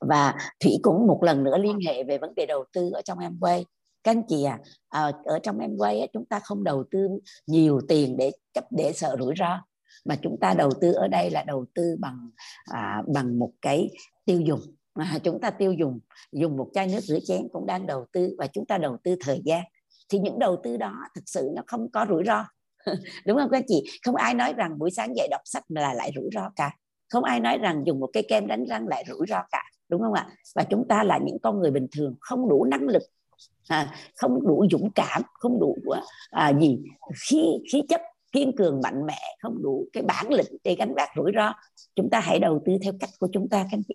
Và 0.00 0.34
thủy 0.60 0.72
cũng 0.82 1.06
một 1.06 1.22
lần 1.22 1.44
nữa 1.44 1.58
liên 1.58 1.78
hệ 1.86 2.04
về 2.04 2.18
vấn 2.18 2.34
đề 2.34 2.46
đầu 2.46 2.64
tư 2.72 2.90
ở 2.94 3.02
trong 3.02 3.18
em 3.18 3.36
quay 3.40 3.64
các 4.04 4.10
anh 4.10 4.22
chị 4.28 4.44
à, 4.44 4.58
à 4.88 5.12
ở 5.24 5.38
trong 5.42 5.58
em 5.58 5.76
quay 5.76 6.08
chúng 6.12 6.24
ta 6.26 6.40
không 6.40 6.64
đầu 6.64 6.84
tư 6.90 7.08
nhiều 7.46 7.80
tiền 7.88 8.16
để 8.16 8.32
chấp 8.52 8.64
để 8.70 8.92
sợ 8.92 9.16
rủi 9.18 9.34
ro 9.38 9.60
mà 10.04 10.16
chúng 10.22 10.36
ta 10.40 10.54
đầu 10.54 10.70
tư 10.80 10.92
ở 10.92 11.08
đây 11.08 11.30
là 11.30 11.44
đầu 11.46 11.64
tư 11.74 11.96
bằng 11.98 12.30
à, 12.64 13.02
bằng 13.14 13.38
một 13.38 13.52
cái 13.62 13.90
tiêu 14.24 14.40
dùng. 14.40 14.60
Mà 14.94 15.18
chúng 15.24 15.40
ta 15.40 15.50
tiêu 15.50 15.72
dùng 15.72 16.00
dùng 16.32 16.56
một 16.56 16.70
chai 16.74 16.86
nước 16.86 17.00
rửa 17.00 17.18
chén 17.26 17.48
cũng 17.52 17.66
đang 17.66 17.86
đầu 17.86 18.06
tư 18.12 18.34
và 18.38 18.46
chúng 18.46 18.66
ta 18.66 18.78
đầu 18.78 18.96
tư 19.04 19.16
thời 19.20 19.42
gian. 19.44 19.62
Thì 20.08 20.18
những 20.18 20.38
đầu 20.38 20.56
tư 20.64 20.76
đó 20.76 20.94
thực 21.14 21.24
sự 21.26 21.50
nó 21.54 21.62
không 21.66 21.90
có 21.90 22.06
rủi 22.08 22.24
ro. 22.26 22.46
Đúng 23.26 23.38
không 23.38 23.50
các 23.50 23.58
anh 23.58 23.64
chị? 23.68 23.84
Không 24.04 24.16
ai 24.16 24.34
nói 24.34 24.52
rằng 24.52 24.78
buổi 24.78 24.90
sáng 24.90 25.16
dậy 25.16 25.28
đọc 25.30 25.40
sách 25.44 25.64
là 25.68 25.94
lại 25.94 26.12
rủi 26.14 26.30
ro 26.34 26.50
cả. 26.56 26.76
Không 27.08 27.24
ai 27.24 27.40
nói 27.40 27.58
rằng 27.58 27.82
dùng 27.86 28.00
một 28.00 28.10
cái 28.12 28.22
kem 28.28 28.46
đánh 28.46 28.64
răng 28.64 28.88
lại 28.88 29.04
rủi 29.08 29.26
ro 29.28 29.42
cả. 29.50 29.62
Đúng 29.88 30.00
không 30.00 30.12
ạ? 30.12 30.28
Và 30.54 30.64
chúng 30.64 30.88
ta 30.88 31.04
là 31.04 31.18
những 31.24 31.38
con 31.42 31.60
người 31.60 31.70
bình 31.70 31.86
thường 31.96 32.14
không 32.20 32.48
đủ 32.48 32.64
năng 32.64 32.82
lực 32.88 33.02
à, 33.68 33.94
không 34.16 34.46
đủ 34.46 34.66
dũng 34.70 34.90
cảm 34.94 35.22
không 35.34 35.60
đủ 35.60 35.76
à, 36.30 36.52
gì. 36.60 36.78
Khí 37.28 37.44
khí 37.72 37.82
chất 37.88 38.00
kiên 38.32 38.56
cường 38.56 38.80
mạnh 38.82 39.06
mẽ 39.06 39.18
không 39.42 39.62
đủ 39.62 39.86
cái 39.92 40.02
bản 40.02 40.32
lĩnh 40.32 40.56
để 40.64 40.74
gánh 40.74 40.94
vác 40.94 41.08
rủi 41.16 41.32
ro. 41.36 41.52
Chúng 41.94 42.10
ta 42.10 42.20
hãy 42.20 42.38
đầu 42.38 42.62
tư 42.66 42.72
theo 42.82 42.92
cách 43.00 43.10
của 43.18 43.28
chúng 43.32 43.48
ta 43.48 43.62
các 43.62 43.68
anh 43.72 43.82
chị. 43.88 43.94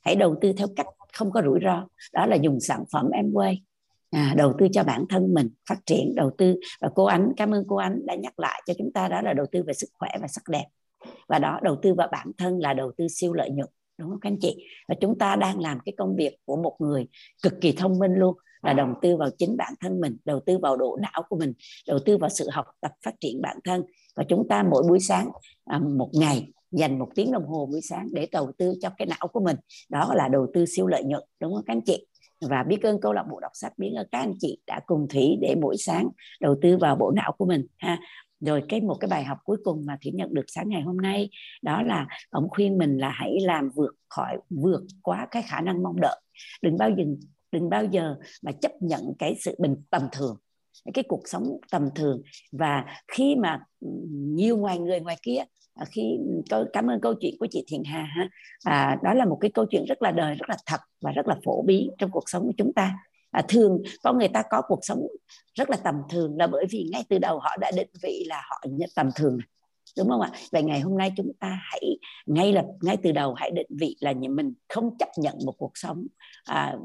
Hãy 0.00 0.16
đầu 0.16 0.36
tư 0.40 0.52
theo 0.52 0.66
cách 0.76 0.86
không 1.12 1.32
có 1.32 1.42
rủi 1.44 1.58
ro. 1.64 1.86
Đó 2.12 2.26
là 2.26 2.36
dùng 2.36 2.60
sản 2.60 2.84
phẩm 2.92 3.10
em 3.10 3.32
quay 3.32 3.62
à, 4.10 4.34
đầu 4.36 4.52
tư 4.58 4.66
cho 4.72 4.84
bản 4.84 5.04
thân 5.08 5.34
mình 5.34 5.48
phát 5.68 5.86
triển 5.86 6.14
đầu 6.14 6.30
tư. 6.38 6.56
Và 6.80 6.88
cô 6.94 7.04
ánh 7.04 7.32
cảm 7.36 7.54
ơn 7.54 7.64
cô 7.68 7.76
ánh 7.76 8.06
đã 8.06 8.14
nhắc 8.14 8.40
lại 8.40 8.62
cho 8.66 8.74
chúng 8.78 8.92
ta 8.92 9.08
đó 9.08 9.22
là 9.22 9.32
đầu 9.32 9.46
tư 9.52 9.62
về 9.66 9.72
sức 9.72 9.88
khỏe 9.92 10.10
và 10.20 10.28
sắc 10.28 10.42
đẹp. 10.48 10.64
Và 11.28 11.38
đó 11.38 11.60
đầu 11.62 11.76
tư 11.82 11.94
vào 11.94 12.08
bản 12.12 12.30
thân 12.38 12.58
là 12.58 12.74
đầu 12.74 12.92
tư 12.96 13.06
siêu 13.08 13.32
lợi 13.32 13.50
nhuận 13.50 13.68
đúng 13.98 14.10
không 14.10 14.20
các 14.20 14.28
anh 14.28 14.38
chị? 14.40 14.64
Và 14.88 14.94
chúng 15.00 15.18
ta 15.18 15.36
đang 15.36 15.60
làm 15.60 15.78
cái 15.84 15.92
công 15.98 16.16
việc 16.16 16.36
của 16.44 16.56
một 16.56 16.76
người 16.78 17.06
cực 17.42 17.54
kỳ 17.60 17.72
thông 17.72 17.98
minh 17.98 18.14
luôn 18.14 18.36
là 18.64 18.72
đầu 18.72 18.88
tư 19.02 19.16
vào 19.16 19.28
chính 19.38 19.56
bản 19.56 19.74
thân 19.80 20.00
mình, 20.00 20.16
đầu 20.24 20.40
tư 20.46 20.58
vào 20.58 20.76
độ 20.76 20.98
não 21.02 21.22
của 21.28 21.36
mình, 21.36 21.52
đầu 21.86 21.98
tư 22.06 22.18
vào 22.18 22.30
sự 22.30 22.48
học 22.52 22.66
tập 22.80 22.92
phát 23.04 23.14
triển 23.20 23.42
bản 23.42 23.56
thân. 23.64 23.82
Và 24.16 24.24
chúng 24.28 24.48
ta 24.48 24.62
mỗi 24.62 24.82
buổi 24.88 25.00
sáng 25.00 25.30
à, 25.64 25.78
một 25.78 26.10
ngày 26.12 26.48
dành 26.70 26.98
một 26.98 27.08
tiếng 27.14 27.32
đồng 27.32 27.46
hồ 27.46 27.66
buổi 27.66 27.80
sáng 27.80 28.08
để 28.12 28.28
đầu 28.32 28.52
tư 28.58 28.74
cho 28.80 28.90
cái 28.96 29.06
não 29.06 29.28
của 29.32 29.40
mình. 29.40 29.56
Đó 29.90 30.14
là 30.14 30.28
đầu 30.28 30.46
tư 30.54 30.64
siêu 30.66 30.86
lợi 30.86 31.04
nhuận, 31.04 31.22
đúng 31.40 31.54
không 31.54 31.64
các 31.66 31.72
anh 31.72 31.84
chị? 31.84 32.06
Và 32.48 32.62
biết 32.62 32.82
ơn 32.82 33.00
câu 33.00 33.12
lạc 33.12 33.24
bộ 33.30 33.40
đọc 33.40 33.52
sách, 33.54 33.72
biết 33.78 33.92
ơn 33.96 34.06
các 34.12 34.18
anh 34.18 34.32
chị 34.40 34.58
đã 34.66 34.80
cùng 34.86 35.06
thủy 35.08 35.38
để 35.40 35.54
mỗi 35.60 35.76
sáng 35.78 36.08
đầu 36.40 36.56
tư 36.62 36.76
vào 36.76 36.96
bộ 36.96 37.10
não 37.10 37.32
của 37.32 37.46
mình, 37.46 37.66
ha. 37.78 37.98
Rồi 38.40 38.62
cái 38.68 38.80
một 38.80 38.94
cái 39.00 39.08
bài 39.08 39.24
học 39.24 39.38
cuối 39.44 39.56
cùng 39.64 39.86
mà 39.86 39.98
thủy 40.02 40.12
nhận 40.14 40.34
được 40.34 40.44
sáng 40.46 40.68
ngày 40.68 40.82
hôm 40.82 40.96
nay, 40.96 41.30
đó 41.62 41.82
là 41.82 42.06
ông 42.30 42.48
khuyên 42.50 42.78
mình 42.78 42.98
là 42.98 43.08
hãy 43.08 43.36
làm 43.40 43.70
vượt 43.74 43.94
khỏi, 44.08 44.36
vượt 44.50 44.82
quá 45.02 45.28
cái 45.30 45.42
khả 45.42 45.60
năng 45.60 45.82
mong 45.82 46.00
đợi. 46.00 46.20
Đừng 46.62 46.78
bao 46.78 46.90
giờ 46.90 47.04
đừng 47.54 47.70
bao 47.70 47.84
giờ 47.84 48.16
mà 48.42 48.52
chấp 48.52 48.72
nhận 48.80 49.02
cái 49.18 49.34
sự 49.40 49.56
bình 49.58 49.76
tầm 49.90 50.02
thường 50.12 50.36
cái 50.94 51.04
cuộc 51.08 51.22
sống 51.24 51.58
tầm 51.70 51.88
thường. 51.94 52.22
Và 52.52 52.84
khi 53.08 53.36
mà 53.36 53.60
nhiều 54.34 54.56
ngoài 54.56 54.78
người 54.78 55.00
ngoài 55.00 55.16
kia 55.22 55.44
à, 55.74 55.84
khi 55.90 56.18
cảm 56.72 56.90
ơn 56.90 57.00
câu 57.00 57.14
chuyện 57.20 57.34
của 57.40 57.46
chị 57.50 57.64
Thiện 57.68 57.84
Hà 57.84 58.02
ha 58.02 58.28
à, 58.64 58.98
đó 59.02 59.14
là 59.14 59.24
một 59.24 59.38
cái 59.40 59.50
câu 59.54 59.66
chuyện 59.70 59.84
rất 59.84 60.02
là 60.02 60.10
đời 60.10 60.34
rất 60.34 60.48
là 60.48 60.56
thật 60.66 60.80
và 61.00 61.10
rất 61.10 61.28
là 61.28 61.36
phổ 61.44 61.62
biến 61.62 61.90
trong 61.98 62.10
cuộc 62.10 62.24
sống 62.26 62.42
của 62.42 62.52
chúng 62.56 62.72
ta. 62.72 62.94
À, 63.30 63.42
thường 63.48 63.82
có 64.02 64.12
người 64.12 64.28
ta 64.28 64.42
có 64.50 64.62
cuộc 64.68 64.80
sống 64.82 65.06
rất 65.54 65.70
là 65.70 65.76
tầm 65.76 65.94
thường 66.10 66.36
là 66.38 66.46
bởi 66.46 66.66
vì 66.70 66.88
ngay 66.92 67.04
từ 67.08 67.18
đầu 67.18 67.38
họ 67.38 67.56
đã 67.60 67.70
định 67.76 67.90
vị 68.02 68.24
là 68.26 68.42
họ 68.50 68.62
tầm 68.96 69.08
thường 69.16 69.38
đúng 69.98 70.08
không 70.08 70.20
ạ? 70.20 70.30
Vậy 70.52 70.62
ngày 70.62 70.80
hôm 70.80 70.98
nay 70.98 71.12
chúng 71.16 71.32
ta 71.40 71.60
hãy 71.62 71.98
ngay 72.26 72.52
lập 72.52 72.66
ngay 72.82 72.96
từ 73.02 73.12
đầu 73.12 73.34
hãy 73.34 73.50
định 73.50 73.66
vị 73.70 73.96
là 74.00 74.12
mình 74.30 74.54
không 74.68 74.98
chấp 74.98 75.08
nhận 75.16 75.38
một 75.46 75.54
cuộc 75.58 75.72
sống 75.74 76.06
à, 76.44 76.76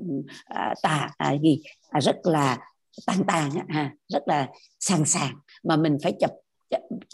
à, 0.45 0.73
tà 0.81 1.09
à, 1.17 1.35
gì 1.43 1.61
à, 1.89 2.01
rất 2.01 2.15
là 2.23 2.57
tàn 3.05 3.23
tàn 3.27 3.49
à, 3.67 3.95
rất 4.07 4.23
là 4.27 4.49
sàng 4.79 5.05
sàng 5.05 5.35
mà 5.63 5.75
mình 5.75 5.97
phải 6.03 6.13
chấp 6.19 6.31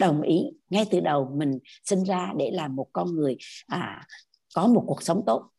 đồng 0.00 0.22
ý 0.22 0.42
ngay 0.70 0.84
từ 0.90 1.00
đầu 1.00 1.30
mình 1.34 1.58
sinh 1.84 2.04
ra 2.04 2.32
để 2.38 2.50
làm 2.52 2.76
một 2.76 2.86
con 2.92 3.14
người 3.14 3.36
à, 3.66 4.06
có 4.54 4.66
một 4.66 4.84
cuộc 4.86 5.02
sống 5.02 5.22
tốt. 5.26 5.50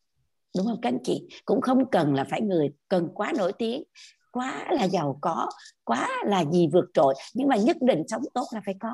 Đúng 0.56 0.66
không 0.66 0.80
các 0.82 0.88
anh 0.88 0.98
chị? 1.04 1.28
Cũng 1.44 1.60
không 1.60 1.90
cần 1.90 2.14
là 2.14 2.24
phải 2.30 2.40
người 2.40 2.70
cần 2.88 3.08
quá 3.14 3.32
nổi 3.36 3.52
tiếng 3.58 3.82
quá 4.32 4.66
là 4.70 4.88
giàu 4.88 5.18
có 5.20 5.48
quá 5.84 6.08
là 6.26 6.44
gì 6.44 6.68
vượt 6.72 6.84
trội 6.94 7.14
nhưng 7.34 7.48
mà 7.48 7.56
nhất 7.56 7.76
định 7.80 8.02
sống 8.08 8.22
tốt 8.34 8.44
là 8.52 8.60
phải 8.64 8.74
có 8.80 8.92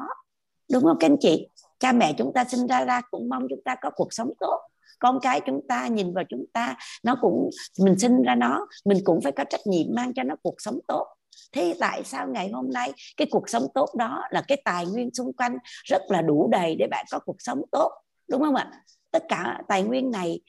đúng 0.72 0.82
không 0.82 0.96
các 1.00 1.06
anh 1.06 1.16
chị? 1.20 1.48
Cha 1.78 1.92
mẹ 1.92 2.12
chúng 2.18 2.32
ta 2.34 2.44
sinh 2.44 2.66
ra 2.66 2.84
ra 2.84 3.00
cũng 3.10 3.28
mong 3.28 3.46
chúng 3.50 3.62
ta 3.64 3.76
có 3.82 3.90
cuộc 3.90 4.12
sống 4.12 4.30
tốt. 4.40 4.60
Con 4.98 5.18
cái 5.22 5.40
chúng 5.46 5.60
ta 5.68 5.86
nhìn 5.86 6.14
vào 6.14 6.24
chúng 6.28 6.44
ta, 6.52 6.76
nó 7.02 7.16
cũng, 7.20 7.50
mình 7.78 7.98
sinh 7.98 8.22
ra 8.22 8.34
nó, 8.34 8.66
mình 8.84 8.98
cũng 9.04 9.20
phải 9.20 9.32
có 9.32 9.44
trách 9.44 9.66
nhiệm 9.66 9.86
mang 9.94 10.14
cho 10.14 10.22
nó 10.22 10.36
cuộc 10.42 10.54
sống 10.58 10.78
tốt. 10.88 11.06
Thế 11.52 11.74
tại 11.80 12.04
sao 12.04 12.28
ngày 12.28 12.48
hôm 12.48 12.70
nay 12.72 12.92
cái 13.16 13.26
cuộc 13.30 13.48
sống 13.48 13.66
tốt 13.74 13.88
đó 13.98 14.22
là 14.30 14.42
cái 14.48 14.62
tài 14.64 14.86
nguyên 14.86 15.14
xung 15.14 15.32
quanh 15.32 15.58
rất 15.84 16.02
là 16.08 16.22
đủ 16.22 16.48
đầy 16.52 16.76
để 16.78 16.86
bạn 16.90 17.06
có 17.10 17.18
cuộc 17.18 17.36
sống 17.38 17.62
tốt? 17.72 17.92
Đúng 18.28 18.40
không 18.42 18.54
ạ? 18.54 18.72
Tất 19.10 19.24
cả 19.28 19.62
tài 19.68 19.82
nguyên 19.82 20.10
này 20.10 20.40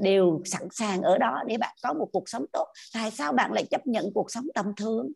đều 0.00 0.40
sẵn 0.44 0.68
sàng 0.70 1.02
ở 1.02 1.18
đó 1.18 1.42
để 1.46 1.56
bạn 1.56 1.76
có 1.82 1.92
một 1.92 2.08
cuộc 2.12 2.28
sống 2.28 2.44
tốt. 2.52 2.66
Tại 2.94 3.10
sao 3.10 3.32
bạn 3.32 3.52
lại 3.52 3.64
chấp 3.70 3.86
nhận 3.86 4.10
cuộc 4.14 4.30
sống 4.30 4.46
tầm 4.54 4.66
thường? 4.76 5.12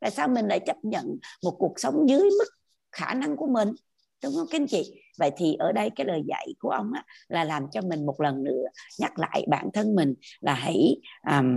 Tại 0.00 0.10
sao 0.10 0.28
mình 0.28 0.48
lại 0.48 0.60
chấp 0.66 0.76
nhận 0.82 1.18
một 1.42 1.56
cuộc 1.58 1.74
sống 1.76 2.08
dưới 2.08 2.22
mức 2.22 2.48
khả 2.92 3.14
năng 3.14 3.36
của 3.36 3.46
mình? 3.46 3.72
Đúng 4.22 4.34
không 4.34 4.46
các 4.50 4.60
anh 4.60 4.66
chị? 4.66 5.02
Vậy 5.18 5.30
thì 5.36 5.54
ở 5.54 5.72
đây 5.72 5.90
cái 5.96 6.06
lời 6.06 6.22
dạy 6.28 6.54
của 6.58 6.70
ông 6.70 6.92
á, 6.92 7.04
là 7.28 7.44
làm 7.44 7.66
cho 7.72 7.80
mình 7.80 8.06
một 8.06 8.20
lần 8.20 8.44
nữa 8.44 8.62
nhắc 8.98 9.18
lại 9.18 9.46
bản 9.48 9.68
thân 9.74 9.94
mình 9.94 10.14
là 10.40 10.54
hãy 10.54 10.96
um, 11.30 11.56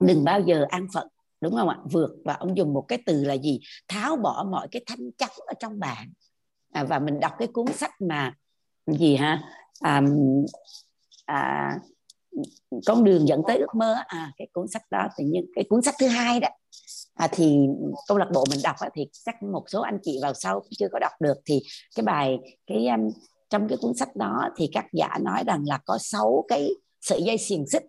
đừng 0.00 0.24
bao 0.24 0.40
giờ 0.40 0.66
an 0.68 0.86
phận 0.94 1.08
đúng 1.40 1.54
không 1.54 1.68
ạ? 1.68 1.76
Vượt 1.90 2.10
và 2.24 2.34
ông 2.34 2.56
dùng 2.56 2.74
một 2.74 2.84
cái 2.88 2.98
từ 3.06 3.24
là 3.24 3.34
gì? 3.34 3.60
Tháo 3.88 4.16
bỏ 4.16 4.46
mọi 4.50 4.68
cái 4.70 4.82
thanh 4.86 5.12
chắn 5.18 5.30
ở 5.46 5.54
trong 5.60 5.78
bạn. 5.78 6.12
À, 6.72 6.84
và 6.84 6.98
mình 6.98 7.20
đọc 7.20 7.32
cái 7.38 7.48
cuốn 7.48 7.66
sách 7.66 8.00
mà 8.00 8.34
gì 8.86 9.16
ha 9.16 9.42
um, 9.84 10.06
à, 11.24 11.72
con 12.86 13.04
đường 13.04 13.28
dẫn 13.28 13.42
tới 13.46 13.58
ước 13.58 13.74
mơ 13.74 13.94
à 14.06 14.32
cái 14.36 14.48
cuốn 14.52 14.68
sách 14.68 14.82
đó 14.90 15.08
thì 15.18 15.24
nhiên 15.24 15.46
cái 15.54 15.64
cuốn 15.68 15.82
sách 15.82 15.94
thứ 16.00 16.08
hai 16.08 16.40
đó 16.40 16.48
à, 17.14 17.28
thì 17.32 17.56
câu 18.08 18.18
lạc 18.18 18.28
bộ 18.34 18.44
mình 18.50 18.60
đọc 18.62 18.76
á, 18.80 18.88
thì 18.94 19.08
chắc 19.26 19.42
một 19.42 19.64
số 19.68 19.80
anh 19.80 19.98
chị 20.02 20.18
vào 20.22 20.34
sau 20.34 20.60
cũng 20.60 20.70
chưa 20.78 20.88
có 20.92 20.98
đọc 20.98 21.12
được. 21.20 21.36
Thì 21.44 21.60
cái 21.96 22.04
bài 22.04 22.38
cái 22.66 22.86
um, 22.86 23.00
trong 23.50 23.68
cái 23.68 23.78
cuốn 23.80 23.94
sách 23.94 24.16
đó 24.16 24.50
thì 24.56 24.70
các 24.72 24.86
giả 24.92 25.08
nói 25.22 25.42
rằng 25.46 25.64
là 25.66 25.78
có 25.86 25.98
sáu 26.00 26.44
cái 26.48 26.68
sợi 27.00 27.22
dây 27.22 27.38
xiềng 27.38 27.66
xích. 27.66 27.82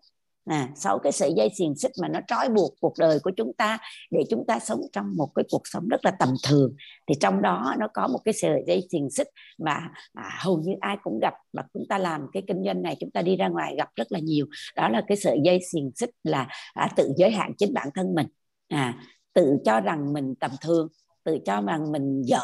À, 0.45 0.69
sáu 0.75 0.99
cái 0.99 1.11
sợi 1.11 1.33
dây 1.37 1.49
xiềng 1.57 1.75
xích 1.75 1.91
mà 2.01 2.07
nó 2.07 2.19
trói 2.27 2.49
buộc 2.49 2.73
cuộc 2.81 2.93
đời 2.99 3.19
của 3.23 3.31
chúng 3.37 3.53
ta 3.57 3.77
để 4.11 4.23
chúng 4.29 4.45
ta 4.47 4.59
sống 4.59 4.81
trong 4.93 5.05
một 5.17 5.29
cái 5.35 5.45
cuộc 5.51 5.61
sống 5.63 5.87
rất 5.87 6.05
là 6.05 6.11
tầm 6.19 6.29
thường. 6.47 6.75
Thì 7.07 7.15
trong 7.19 7.41
đó 7.41 7.75
nó 7.79 7.87
có 7.93 8.07
một 8.07 8.19
cái 8.25 8.33
sợi 8.33 8.63
dây 8.67 8.87
xiềng 8.91 9.09
xích 9.09 9.27
mà 9.57 9.89
à, 10.13 10.37
hầu 10.39 10.61
như 10.61 10.73
ai 10.79 10.97
cũng 11.03 11.19
gặp 11.19 11.33
và 11.53 11.63
chúng 11.73 11.83
ta 11.89 11.97
làm 11.97 12.21
cái 12.33 12.43
kinh 12.47 12.63
doanh 12.65 12.81
này 12.81 12.95
chúng 12.99 13.11
ta 13.11 13.21
đi 13.21 13.35
ra 13.35 13.47
ngoài 13.47 13.75
gặp 13.77 13.89
rất 13.95 14.11
là 14.11 14.19
nhiều. 14.19 14.45
Đó 14.75 14.89
là 14.89 15.01
cái 15.07 15.17
sợi 15.17 15.37
dây 15.43 15.59
xiềng 15.71 15.91
xích 15.95 16.09
là 16.23 16.47
à, 16.73 16.89
tự 16.95 17.09
giới 17.17 17.31
hạn 17.31 17.51
chính 17.57 17.73
bản 17.73 17.89
thân 17.95 18.15
mình 18.15 18.27
à, 18.69 18.93
tự 19.34 19.58
cho 19.65 19.79
rằng 19.79 20.13
mình 20.13 20.36
tầm 20.36 20.51
thường 20.62 20.88
tự 21.23 21.38
cho 21.45 21.62
rằng 21.62 21.91
mình 21.91 22.21
dở. 22.21 22.41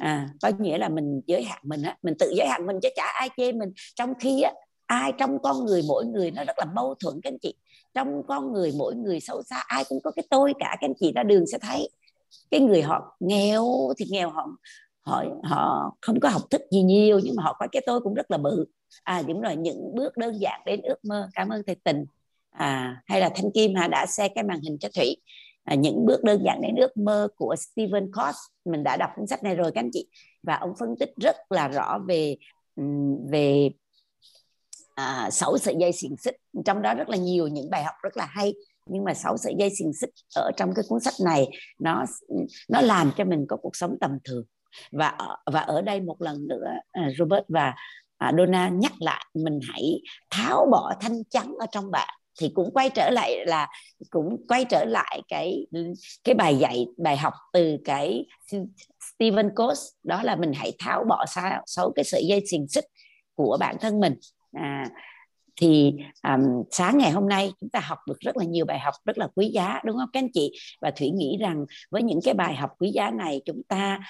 À, 0.00 0.28
có 0.42 0.50
nghĩa 0.58 0.78
là 0.78 0.88
mình 0.88 1.20
giới 1.26 1.42
hạn 1.42 1.58
mình 1.62 1.82
á 1.82 1.96
mình 2.02 2.14
tự 2.18 2.32
giới 2.36 2.46
hạn 2.46 2.66
mình 2.66 2.76
chứ 2.82 2.88
chả 2.96 3.04
ai 3.06 3.28
chê 3.36 3.52
mình. 3.52 3.72
Trong 3.94 4.14
khi 4.20 4.42
á 4.42 4.52
ai 4.86 5.12
trong 5.18 5.38
con 5.42 5.64
người 5.64 5.82
mỗi 5.88 6.06
người 6.06 6.30
nó 6.30 6.44
rất 6.44 6.58
là 6.58 6.64
mâu 6.74 6.94
thuẫn 6.94 7.20
các 7.22 7.30
anh 7.30 7.38
chị. 7.38 7.54
Trong 7.94 8.22
con 8.28 8.52
người 8.52 8.72
mỗi 8.78 8.94
người 8.94 9.20
sâu 9.20 9.42
xa 9.42 9.56
ai 9.66 9.84
cũng 9.88 9.98
có 10.04 10.10
cái 10.10 10.24
tôi 10.30 10.52
cả 10.58 10.68
các 10.80 10.88
anh 10.88 10.94
chị 11.00 11.12
ra 11.14 11.22
đường 11.22 11.46
sẽ 11.46 11.58
thấy. 11.58 11.90
Cái 12.50 12.60
người 12.60 12.82
họ 12.82 13.16
nghèo 13.20 13.66
thì 13.98 14.04
nghèo 14.08 14.30
họ 14.30 14.48
họ 15.00 15.24
họ 15.42 15.92
không 16.00 16.20
có 16.20 16.28
học 16.28 16.42
thức 16.50 16.62
gì 16.70 16.82
nhiều 16.82 17.20
nhưng 17.24 17.36
mà 17.36 17.42
họ 17.42 17.56
có 17.58 17.66
cái 17.72 17.82
tôi 17.86 18.00
cũng 18.00 18.14
rất 18.14 18.30
là 18.30 18.38
bự. 18.38 18.64
À 19.02 19.22
đúng 19.28 19.40
rồi 19.40 19.56
những 19.56 19.94
bước 19.94 20.16
đơn 20.16 20.40
giản 20.40 20.60
đến 20.66 20.82
ước 20.82 21.04
mơ 21.04 21.28
cảm 21.34 21.48
ơn 21.48 21.62
thầy 21.66 21.74
tình. 21.74 22.04
À 22.50 23.02
hay 23.06 23.20
là 23.20 23.30
thanh 23.34 23.50
kim 23.54 23.74
hà 23.74 23.88
đã 23.88 24.06
xe 24.06 24.28
cái 24.28 24.44
màn 24.44 24.60
hình 24.60 24.78
cho 24.78 24.88
thủy 24.94 25.16
à, 25.66 25.74
những 25.74 26.06
bước 26.06 26.24
đơn 26.24 26.42
giản 26.44 26.60
đến 26.62 26.76
ước 26.76 26.96
mơ 26.96 27.28
của 27.36 27.54
Stephen 27.56 28.12
Cost 28.12 28.36
mình 28.64 28.82
đã 28.82 28.96
đọc 28.96 29.10
cuốn 29.16 29.26
sách 29.26 29.42
này 29.42 29.54
rồi 29.54 29.72
các 29.74 29.80
anh 29.80 29.90
chị. 29.92 30.08
Và 30.42 30.54
ông 30.54 30.72
phân 30.78 30.94
tích 31.00 31.10
rất 31.16 31.36
là 31.50 31.68
rõ 31.68 31.98
về 32.08 32.36
về 33.30 33.70
à, 34.94 35.30
sáu 35.30 35.58
sợi 35.58 35.74
dây 35.80 35.92
xiềng 35.92 36.16
xích. 36.16 36.36
Trong 36.64 36.82
đó 36.82 36.94
rất 36.94 37.08
là 37.08 37.16
nhiều 37.16 37.48
những 37.48 37.70
bài 37.70 37.84
học 37.84 37.94
rất 38.02 38.16
là 38.16 38.26
hay. 38.26 38.54
Nhưng 38.86 39.04
mà 39.04 39.14
sáu 39.14 39.36
sợi 39.36 39.54
dây 39.58 39.70
xiềng 39.78 39.92
xích 39.92 40.10
ở 40.36 40.50
trong 40.56 40.74
cái 40.74 40.84
cuốn 40.88 41.00
sách 41.00 41.14
này 41.24 41.48
nó 41.80 42.04
nó 42.68 42.80
làm 42.80 43.12
cho 43.16 43.24
mình 43.24 43.46
có 43.48 43.56
cuộc 43.56 43.76
sống 43.76 43.96
tầm 44.00 44.18
thường. 44.24 44.44
Và 44.92 45.18
và 45.52 45.60
ở 45.60 45.82
đây 45.82 46.00
một 46.00 46.22
lần 46.22 46.48
nữa 46.48 46.66
à, 46.92 47.08
Robert 47.18 47.44
và 47.48 47.74
à, 48.18 48.32
Donna 48.38 48.68
nhắc 48.68 48.92
lại 49.00 49.26
mình 49.34 49.60
hãy 49.62 50.00
tháo 50.30 50.66
bỏ 50.72 50.92
thanh 51.00 51.24
trắng 51.30 51.54
ở 51.58 51.66
trong 51.72 51.90
bạn 51.90 52.08
thì 52.40 52.50
cũng 52.54 52.70
quay 52.74 52.90
trở 52.90 53.10
lại 53.10 53.46
là 53.46 53.68
cũng 54.10 54.46
quay 54.48 54.64
trở 54.64 54.84
lại 54.84 55.22
cái 55.28 55.66
cái 56.24 56.34
bài 56.34 56.56
dạy 56.56 56.86
bài 56.98 57.16
học 57.16 57.32
từ 57.52 57.76
cái 57.84 58.26
Stephen 59.14 59.54
Coates. 59.54 59.80
Đó 60.02 60.22
là 60.22 60.36
mình 60.36 60.52
hãy 60.52 60.72
tháo 60.78 61.04
bỏ 61.04 61.24
sáu 61.66 61.92
cái 61.94 62.04
sợi 62.04 62.26
dây 62.26 62.42
xiềng 62.50 62.68
xích 62.68 62.84
của 63.34 63.56
bản 63.60 63.76
thân 63.80 64.00
mình. 64.00 64.14
À, 64.52 64.88
thì 65.56 65.92
um, 66.22 66.62
sáng 66.70 66.98
ngày 66.98 67.10
hôm 67.10 67.28
nay 67.28 67.52
chúng 67.60 67.70
ta 67.70 67.80
học 67.80 67.98
được 68.08 68.20
rất 68.20 68.36
là 68.36 68.44
nhiều 68.44 68.64
bài 68.64 68.78
học 68.78 68.94
rất 69.04 69.18
là 69.18 69.28
quý 69.34 69.50
giá 69.54 69.80
đúng 69.84 69.96
không 69.96 70.08
các 70.12 70.20
anh 70.20 70.32
chị? 70.32 70.52
Và 70.80 70.90
thủy 70.90 71.10
nghĩ 71.10 71.36
rằng 71.40 71.64
với 71.90 72.02
những 72.02 72.20
cái 72.24 72.34
bài 72.34 72.54
học 72.54 72.70
quý 72.78 72.90
giá 72.90 73.10
này 73.10 73.40
chúng 73.44 73.62
ta 73.68 74.00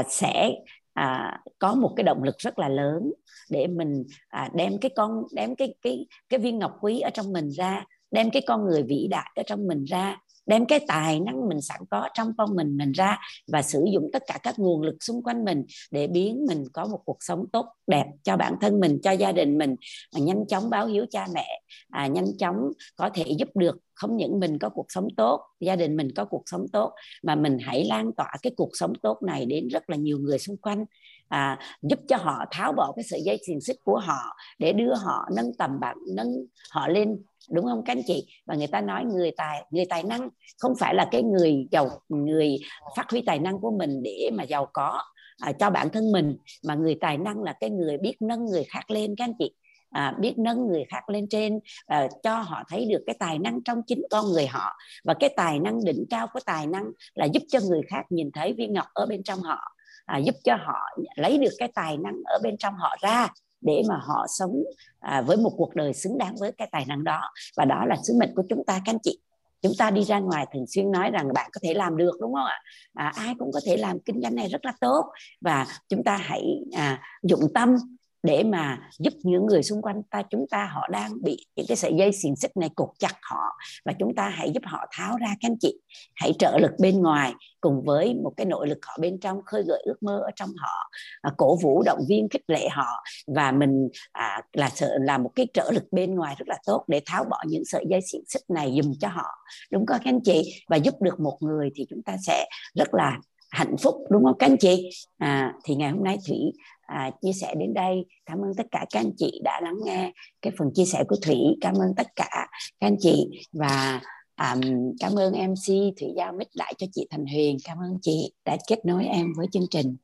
uh, 0.00 0.06
sẽ 0.10 0.50
à, 0.94 1.40
có 1.58 1.74
một 1.74 1.92
cái 1.96 2.04
động 2.04 2.22
lực 2.22 2.38
rất 2.38 2.58
là 2.58 2.68
lớn 2.68 3.12
để 3.50 3.66
mình 3.66 4.04
à, 4.28 4.50
đem 4.54 4.78
cái 4.80 4.90
con 4.96 5.22
đem 5.32 5.56
cái 5.56 5.74
cái 5.82 6.06
cái 6.28 6.40
viên 6.40 6.58
ngọc 6.58 6.76
quý 6.80 7.00
ở 7.00 7.10
trong 7.10 7.32
mình 7.32 7.48
ra 7.48 7.84
đem 8.10 8.30
cái 8.30 8.42
con 8.46 8.64
người 8.64 8.82
vĩ 8.82 9.06
đại 9.10 9.30
ở 9.36 9.42
trong 9.46 9.66
mình 9.66 9.84
ra 9.84 10.16
đem 10.46 10.66
cái 10.66 10.80
tài 10.88 11.20
năng 11.20 11.48
mình 11.48 11.60
sẵn 11.60 11.80
có 11.90 12.08
trong 12.14 12.32
con 12.38 12.56
mình 12.56 12.76
mình 12.76 12.92
ra 12.92 13.18
và 13.52 13.62
sử 13.62 13.84
dụng 13.92 14.10
tất 14.12 14.22
cả 14.26 14.38
các 14.42 14.58
nguồn 14.58 14.82
lực 14.82 14.96
xung 15.00 15.22
quanh 15.22 15.44
mình 15.44 15.64
để 15.90 16.06
biến 16.06 16.44
mình 16.48 16.64
có 16.72 16.86
một 16.86 17.00
cuộc 17.04 17.16
sống 17.20 17.44
tốt 17.52 17.66
đẹp 17.86 18.06
cho 18.22 18.36
bản 18.36 18.54
thân 18.60 18.80
mình 18.80 18.98
cho 19.02 19.10
gia 19.12 19.32
đình 19.32 19.58
mình 19.58 19.76
à, 20.16 20.20
nhanh 20.20 20.46
chóng 20.48 20.70
báo 20.70 20.86
hiếu 20.86 21.06
cha 21.10 21.26
mẹ 21.34 21.60
à, 21.90 22.06
nhanh 22.06 22.36
chóng 22.38 22.56
có 22.96 23.10
thể 23.14 23.24
giúp 23.38 23.48
được 23.54 23.76
không 24.04 24.16
những 24.16 24.40
mình 24.40 24.58
có 24.58 24.68
cuộc 24.68 24.86
sống 24.88 25.08
tốt 25.16 25.40
gia 25.60 25.76
đình 25.76 25.96
mình 25.96 26.08
có 26.16 26.24
cuộc 26.24 26.42
sống 26.46 26.66
tốt 26.72 26.92
mà 27.22 27.34
mình 27.34 27.58
hãy 27.60 27.84
lan 27.84 28.12
tỏa 28.16 28.32
cái 28.42 28.52
cuộc 28.56 28.70
sống 28.72 28.92
tốt 29.02 29.22
này 29.22 29.46
đến 29.46 29.68
rất 29.68 29.90
là 29.90 29.96
nhiều 29.96 30.18
người 30.18 30.38
xung 30.38 30.56
quanh 30.56 30.84
à, 31.28 31.58
giúp 31.82 31.98
cho 32.08 32.16
họ 32.16 32.44
tháo 32.50 32.72
bỏ 32.72 32.92
cái 32.96 33.02
sợi 33.02 33.22
dây 33.22 33.38
xiềng 33.46 33.60
xích 33.60 33.76
của 33.84 33.98
họ 33.98 34.36
để 34.58 34.72
đưa 34.72 34.94
họ 34.94 35.28
nâng 35.36 35.54
tầm 35.58 35.80
bạn 35.80 35.96
nâng 36.16 36.28
họ 36.70 36.88
lên 36.88 37.22
đúng 37.50 37.64
không 37.64 37.82
các 37.84 37.96
anh 37.96 38.02
chị? 38.06 38.26
Và 38.46 38.54
người 38.54 38.66
ta 38.66 38.80
nói 38.80 39.04
người 39.04 39.30
tài 39.36 39.64
người 39.70 39.84
tài 39.84 40.02
năng 40.02 40.28
không 40.58 40.72
phải 40.80 40.94
là 40.94 41.08
cái 41.10 41.22
người 41.22 41.66
giàu 41.70 41.90
người 42.08 42.58
phát 42.96 43.10
huy 43.10 43.22
tài 43.26 43.38
năng 43.38 43.60
của 43.60 43.70
mình 43.78 44.02
để 44.02 44.30
mà 44.32 44.44
giàu 44.44 44.68
có 44.72 45.02
à, 45.38 45.52
cho 45.52 45.70
bản 45.70 45.90
thân 45.90 46.12
mình 46.12 46.36
mà 46.66 46.74
người 46.74 46.96
tài 47.00 47.18
năng 47.18 47.42
là 47.42 47.54
cái 47.60 47.70
người 47.70 47.98
biết 47.98 48.16
nâng 48.20 48.44
người 48.44 48.64
khác 48.64 48.90
lên 48.90 49.14
các 49.16 49.24
anh 49.24 49.34
chị 49.38 49.54
à, 49.94 50.14
biết 50.20 50.38
nâng 50.38 50.66
người 50.66 50.84
khác 50.88 51.08
lên 51.10 51.28
trên 51.28 51.60
à, 51.86 52.08
cho 52.22 52.38
họ 52.38 52.62
thấy 52.68 52.86
được 52.90 53.02
cái 53.06 53.16
tài 53.18 53.38
năng 53.38 53.62
trong 53.62 53.82
chính 53.86 54.02
con 54.10 54.32
người 54.32 54.46
họ. 54.46 54.76
Và 55.04 55.14
cái 55.20 55.30
tài 55.36 55.58
năng 55.58 55.84
đỉnh 55.84 56.04
cao 56.10 56.26
của 56.32 56.40
tài 56.46 56.66
năng 56.66 56.84
là 57.14 57.26
giúp 57.26 57.42
cho 57.48 57.60
người 57.68 57.80
khác 57.88 58.02
nhìn 58.10 58.30
thấy 58.32 58.52
viên 58.52 58.72
ngọc 58.72 58.86
ở 58.94 59.06
bên 59.06 59.22
trong 59.22 59.40
họ 59.40 59.58
à, 60.06 60.18
giúp 60.18 60.34
cho 60.44 60.56
họ 60.56 60.80
lấy 61.16 61.38
được 61.38 61.52
cái 61.58 61.68
tài 61.74 61.96
năng 61.96 62.14
ở 62.24 62.38
bên 62.42 62.56
trong 62.58 62.74
họ 62.74 62.96
ra 63.00 63.28
để 63.60 63.82
mà 63.88 63.96
họ 64.02 64.26
sống 64.28 64.64
à, 65.00 65.22
với 65.26 65.36
một 65.36 65.52
cuộc 65.56 65.74
đời 65.74 65.92
xứng 65.92 66.18
đáng 66.18 66.34
với 66.40 66.52
cái 66.52 66.68
tài 66.72 66.84
năng 66.88 67.04
đó. 67.04 67.20
Và 67.56 67.64
đó 67.64 67.84
là 67.86 67.96
sứ 68.06 68.14
mệnh 68.20 68.34
của 68.34 68.42
chúng 68.48 68.64
ta 68.64 68.80
các 68.84 68.92
anh 68.92 68.98
chị. 69.02 69.18
Chúng 69.62 69.72
ta 69.78 69.90
đi 69.90 70.04
ra 70.04 70.18
ngoài 70.18 70.46
thường 70.54 70.66
xuyên 70.66 70.92
nói 70.92 71.10
rằng 71.10 71.32
bạn 71.34 71.50
có 71.52 71.58
thể 71.62 71.74
làm 71.74 71.96
được 71.96 72.12
đúng 72.20 72.34
không 72.34 72.46
ạ? 72.46 72.60
À, 72.94 73.12
ai 73.16 73.34
cũng 73.38 73.52
có 73.52 73.60
thể 73.66 73.76
làm 73.76 73.98
kinh 74.00 74.20
doanh 74.22 74.34
này 74.34 74.48
rất 74.48 74.64
là 74.64 74.72
tốt. 74.80 75.04
Và 75.40 75.66
chúng 75.88 76.04
ta 76.04 76.16
hãy 76.16 76.42
à, 76.76 77.02
dụng 77.22 77.40
tâm 77.54 77.76
để 78.24 78.42
mà 78.42 78.78
giúp 78.98 79.12
những 79.22 79.46
người 79.46 79.62
xung 79.62 79.82
quanh 79.82 80.02
ta 80.10 80.22
chúng 80.30 80.46
ta 80.50 80.70
họ 80.72 80.88
đang 80.88 81.22
bị 81.22 81.46
những 81.56 81.66
cái 81.68 81.76
sợi 81.76 81.92
dây 81.98 82.12
xiềng 82.12 82.36
xích 82.36 82.56
này 82.56 82.70
cột 82.74 82.88
chặt 82.98 83.14
họ. 83.22 83.42
Và 83.84 83.92
chúng 83.98 84.14
ta 84.14 84.28
hãy 84.28 84.50
giúp 84.54 84.62
họ 84.66 84.86
tháo 84.92 85.16
ra 85.16 85.26
các 85.28 85.48
anh 85.48 85.56
chị. 85.60 85.80
Hãy 86.14 86.32
trợ 86.38 86.58
lực 86.58 86.70
bên 86.78 87.02
ngoài 87.02 87.34
cùng 87.60 87.82
với 87.84 88.14
một 88.14 88.32
cái 88.36 88.46
nội 88.46 88.68
lực 88.68 88.78
họ 88.82 88.96
bên 89.00 89.20
trong 89.20 89.38
khơi 89.46 89.62
gợi 89.66 89.82
ước 89.84 90.02
mơ 90.02 90.18
ở 90.24 90.30
trong 90.36 90.50
họ. 90.58 90.90
À, 91.22 91.30
cổ 91.36 91.56
vũ 91.56 91.82
động 91.82 92.00
viên 92.08 92.28
khích 92.28 92.44
lệ 92.46 92.68
họ. 92.68 93.04
Và 93.26 93.52
mình 93.52 93.88
à, 94.12 94.42
là 94.52 94.68
sợ 94.68 94.98
là 95.00 95.18
một 95.18 95.30
cái 95.34 95.46
trợ 95.54 95.70
lực 95.72 95.84
bên 95.92 96.14
ngoài 96.14 96.34
rất 96.38 96.48
là 96.48 96.58
tốt 96.66 96.84
để 96.88 97.00
tháo 97.06 97.24
bỏ 97.24 97.42
những 97.46 97.64
sợi 97.64 97.84
dây 97.90 98.00
xiềng 98.12 98.24
xích 98.28 98.42
này 98.48 98.80
dùm 98.82 98.92
cho 99.00 99.08
họ. 99.08 99.28
Đúng 99.70 99.86
không 99.86 99.98
các 100.04 100.08
anh 100.08 100.20
chị? 100.24 100.64
Và 100.68 100.76
giúp 100.76 100.94
được 101.00 101.20
một 101.20 101.38
người 101.40 101.70
thì 101.74 101.86
chúng 101.90 102.02
ta 102.02 102.16
sẽ 102.26 102.46
rất 102.74 102.94
là 102.94 103.18
hạnh 103.50 103.76
phúc 103.82 103.94
đúng 104.10 104.24
không 104.24 104.38
các 104.38 104.46
anh 104.46 104.56
chị? 104.58 104.90
À, 105.18 105.54
thì 105.64 105.74
ngày 105.74 105.90
hôm 105.90 106.04
nay 106.04 106.18
thủy 106.28 106.38
à, 106.86 107.10
chia 107.22 107.32
sẻ 107.32 107.54
đến 107.58 107.74
đây. 107.74 108.06
Cảm 108.26 108.38
ơn 108.38 108.54
tất 108.56 108.66
cả 108.70 108.86
các 108.90 109.00
anh 109.00 109.12
chị 109.16 109.40
đã 109.44 109.60
lắng 109.60 109.76
nghe 109.84 110.12
cái 110.42 110.52
phần 110.58 110.70
chia 110.74 110.84
sẻ 110.84 111.04
của 111.08 111.16
thủy. 111.22 111.36
Cảm 111.60 111.74
ơn 111.74 111.94
tất 111.96 112.06
cả 112.16 112.48
các 112.80 112.86
anh 112.86 112.96
chị. 113.00 113.30
Và 113.52 114.00
um, 114.40 114.60
cảm 115.00 115.14
ơn 115.18 115.32
mc 115.32 115.96
thủy 116.00 116.08
giao 116.16 116.32
mít 116.32 116.48
lại 116.52 116.74
cho 116.78 116.86
chị 116.92 117.06
thành 117.10 117.26
huyền. 117.26 117.56
Cảm 117.64 117.78
ơn 117.78 117.98
chị 118.02 118.32
đã 118.44 118.56
kết 118.66 118.84
nối 118.84 119.04
em 119.04 119.32
với 119.36 119.46
chương 119.52 119.66
trình. 119.70 119.96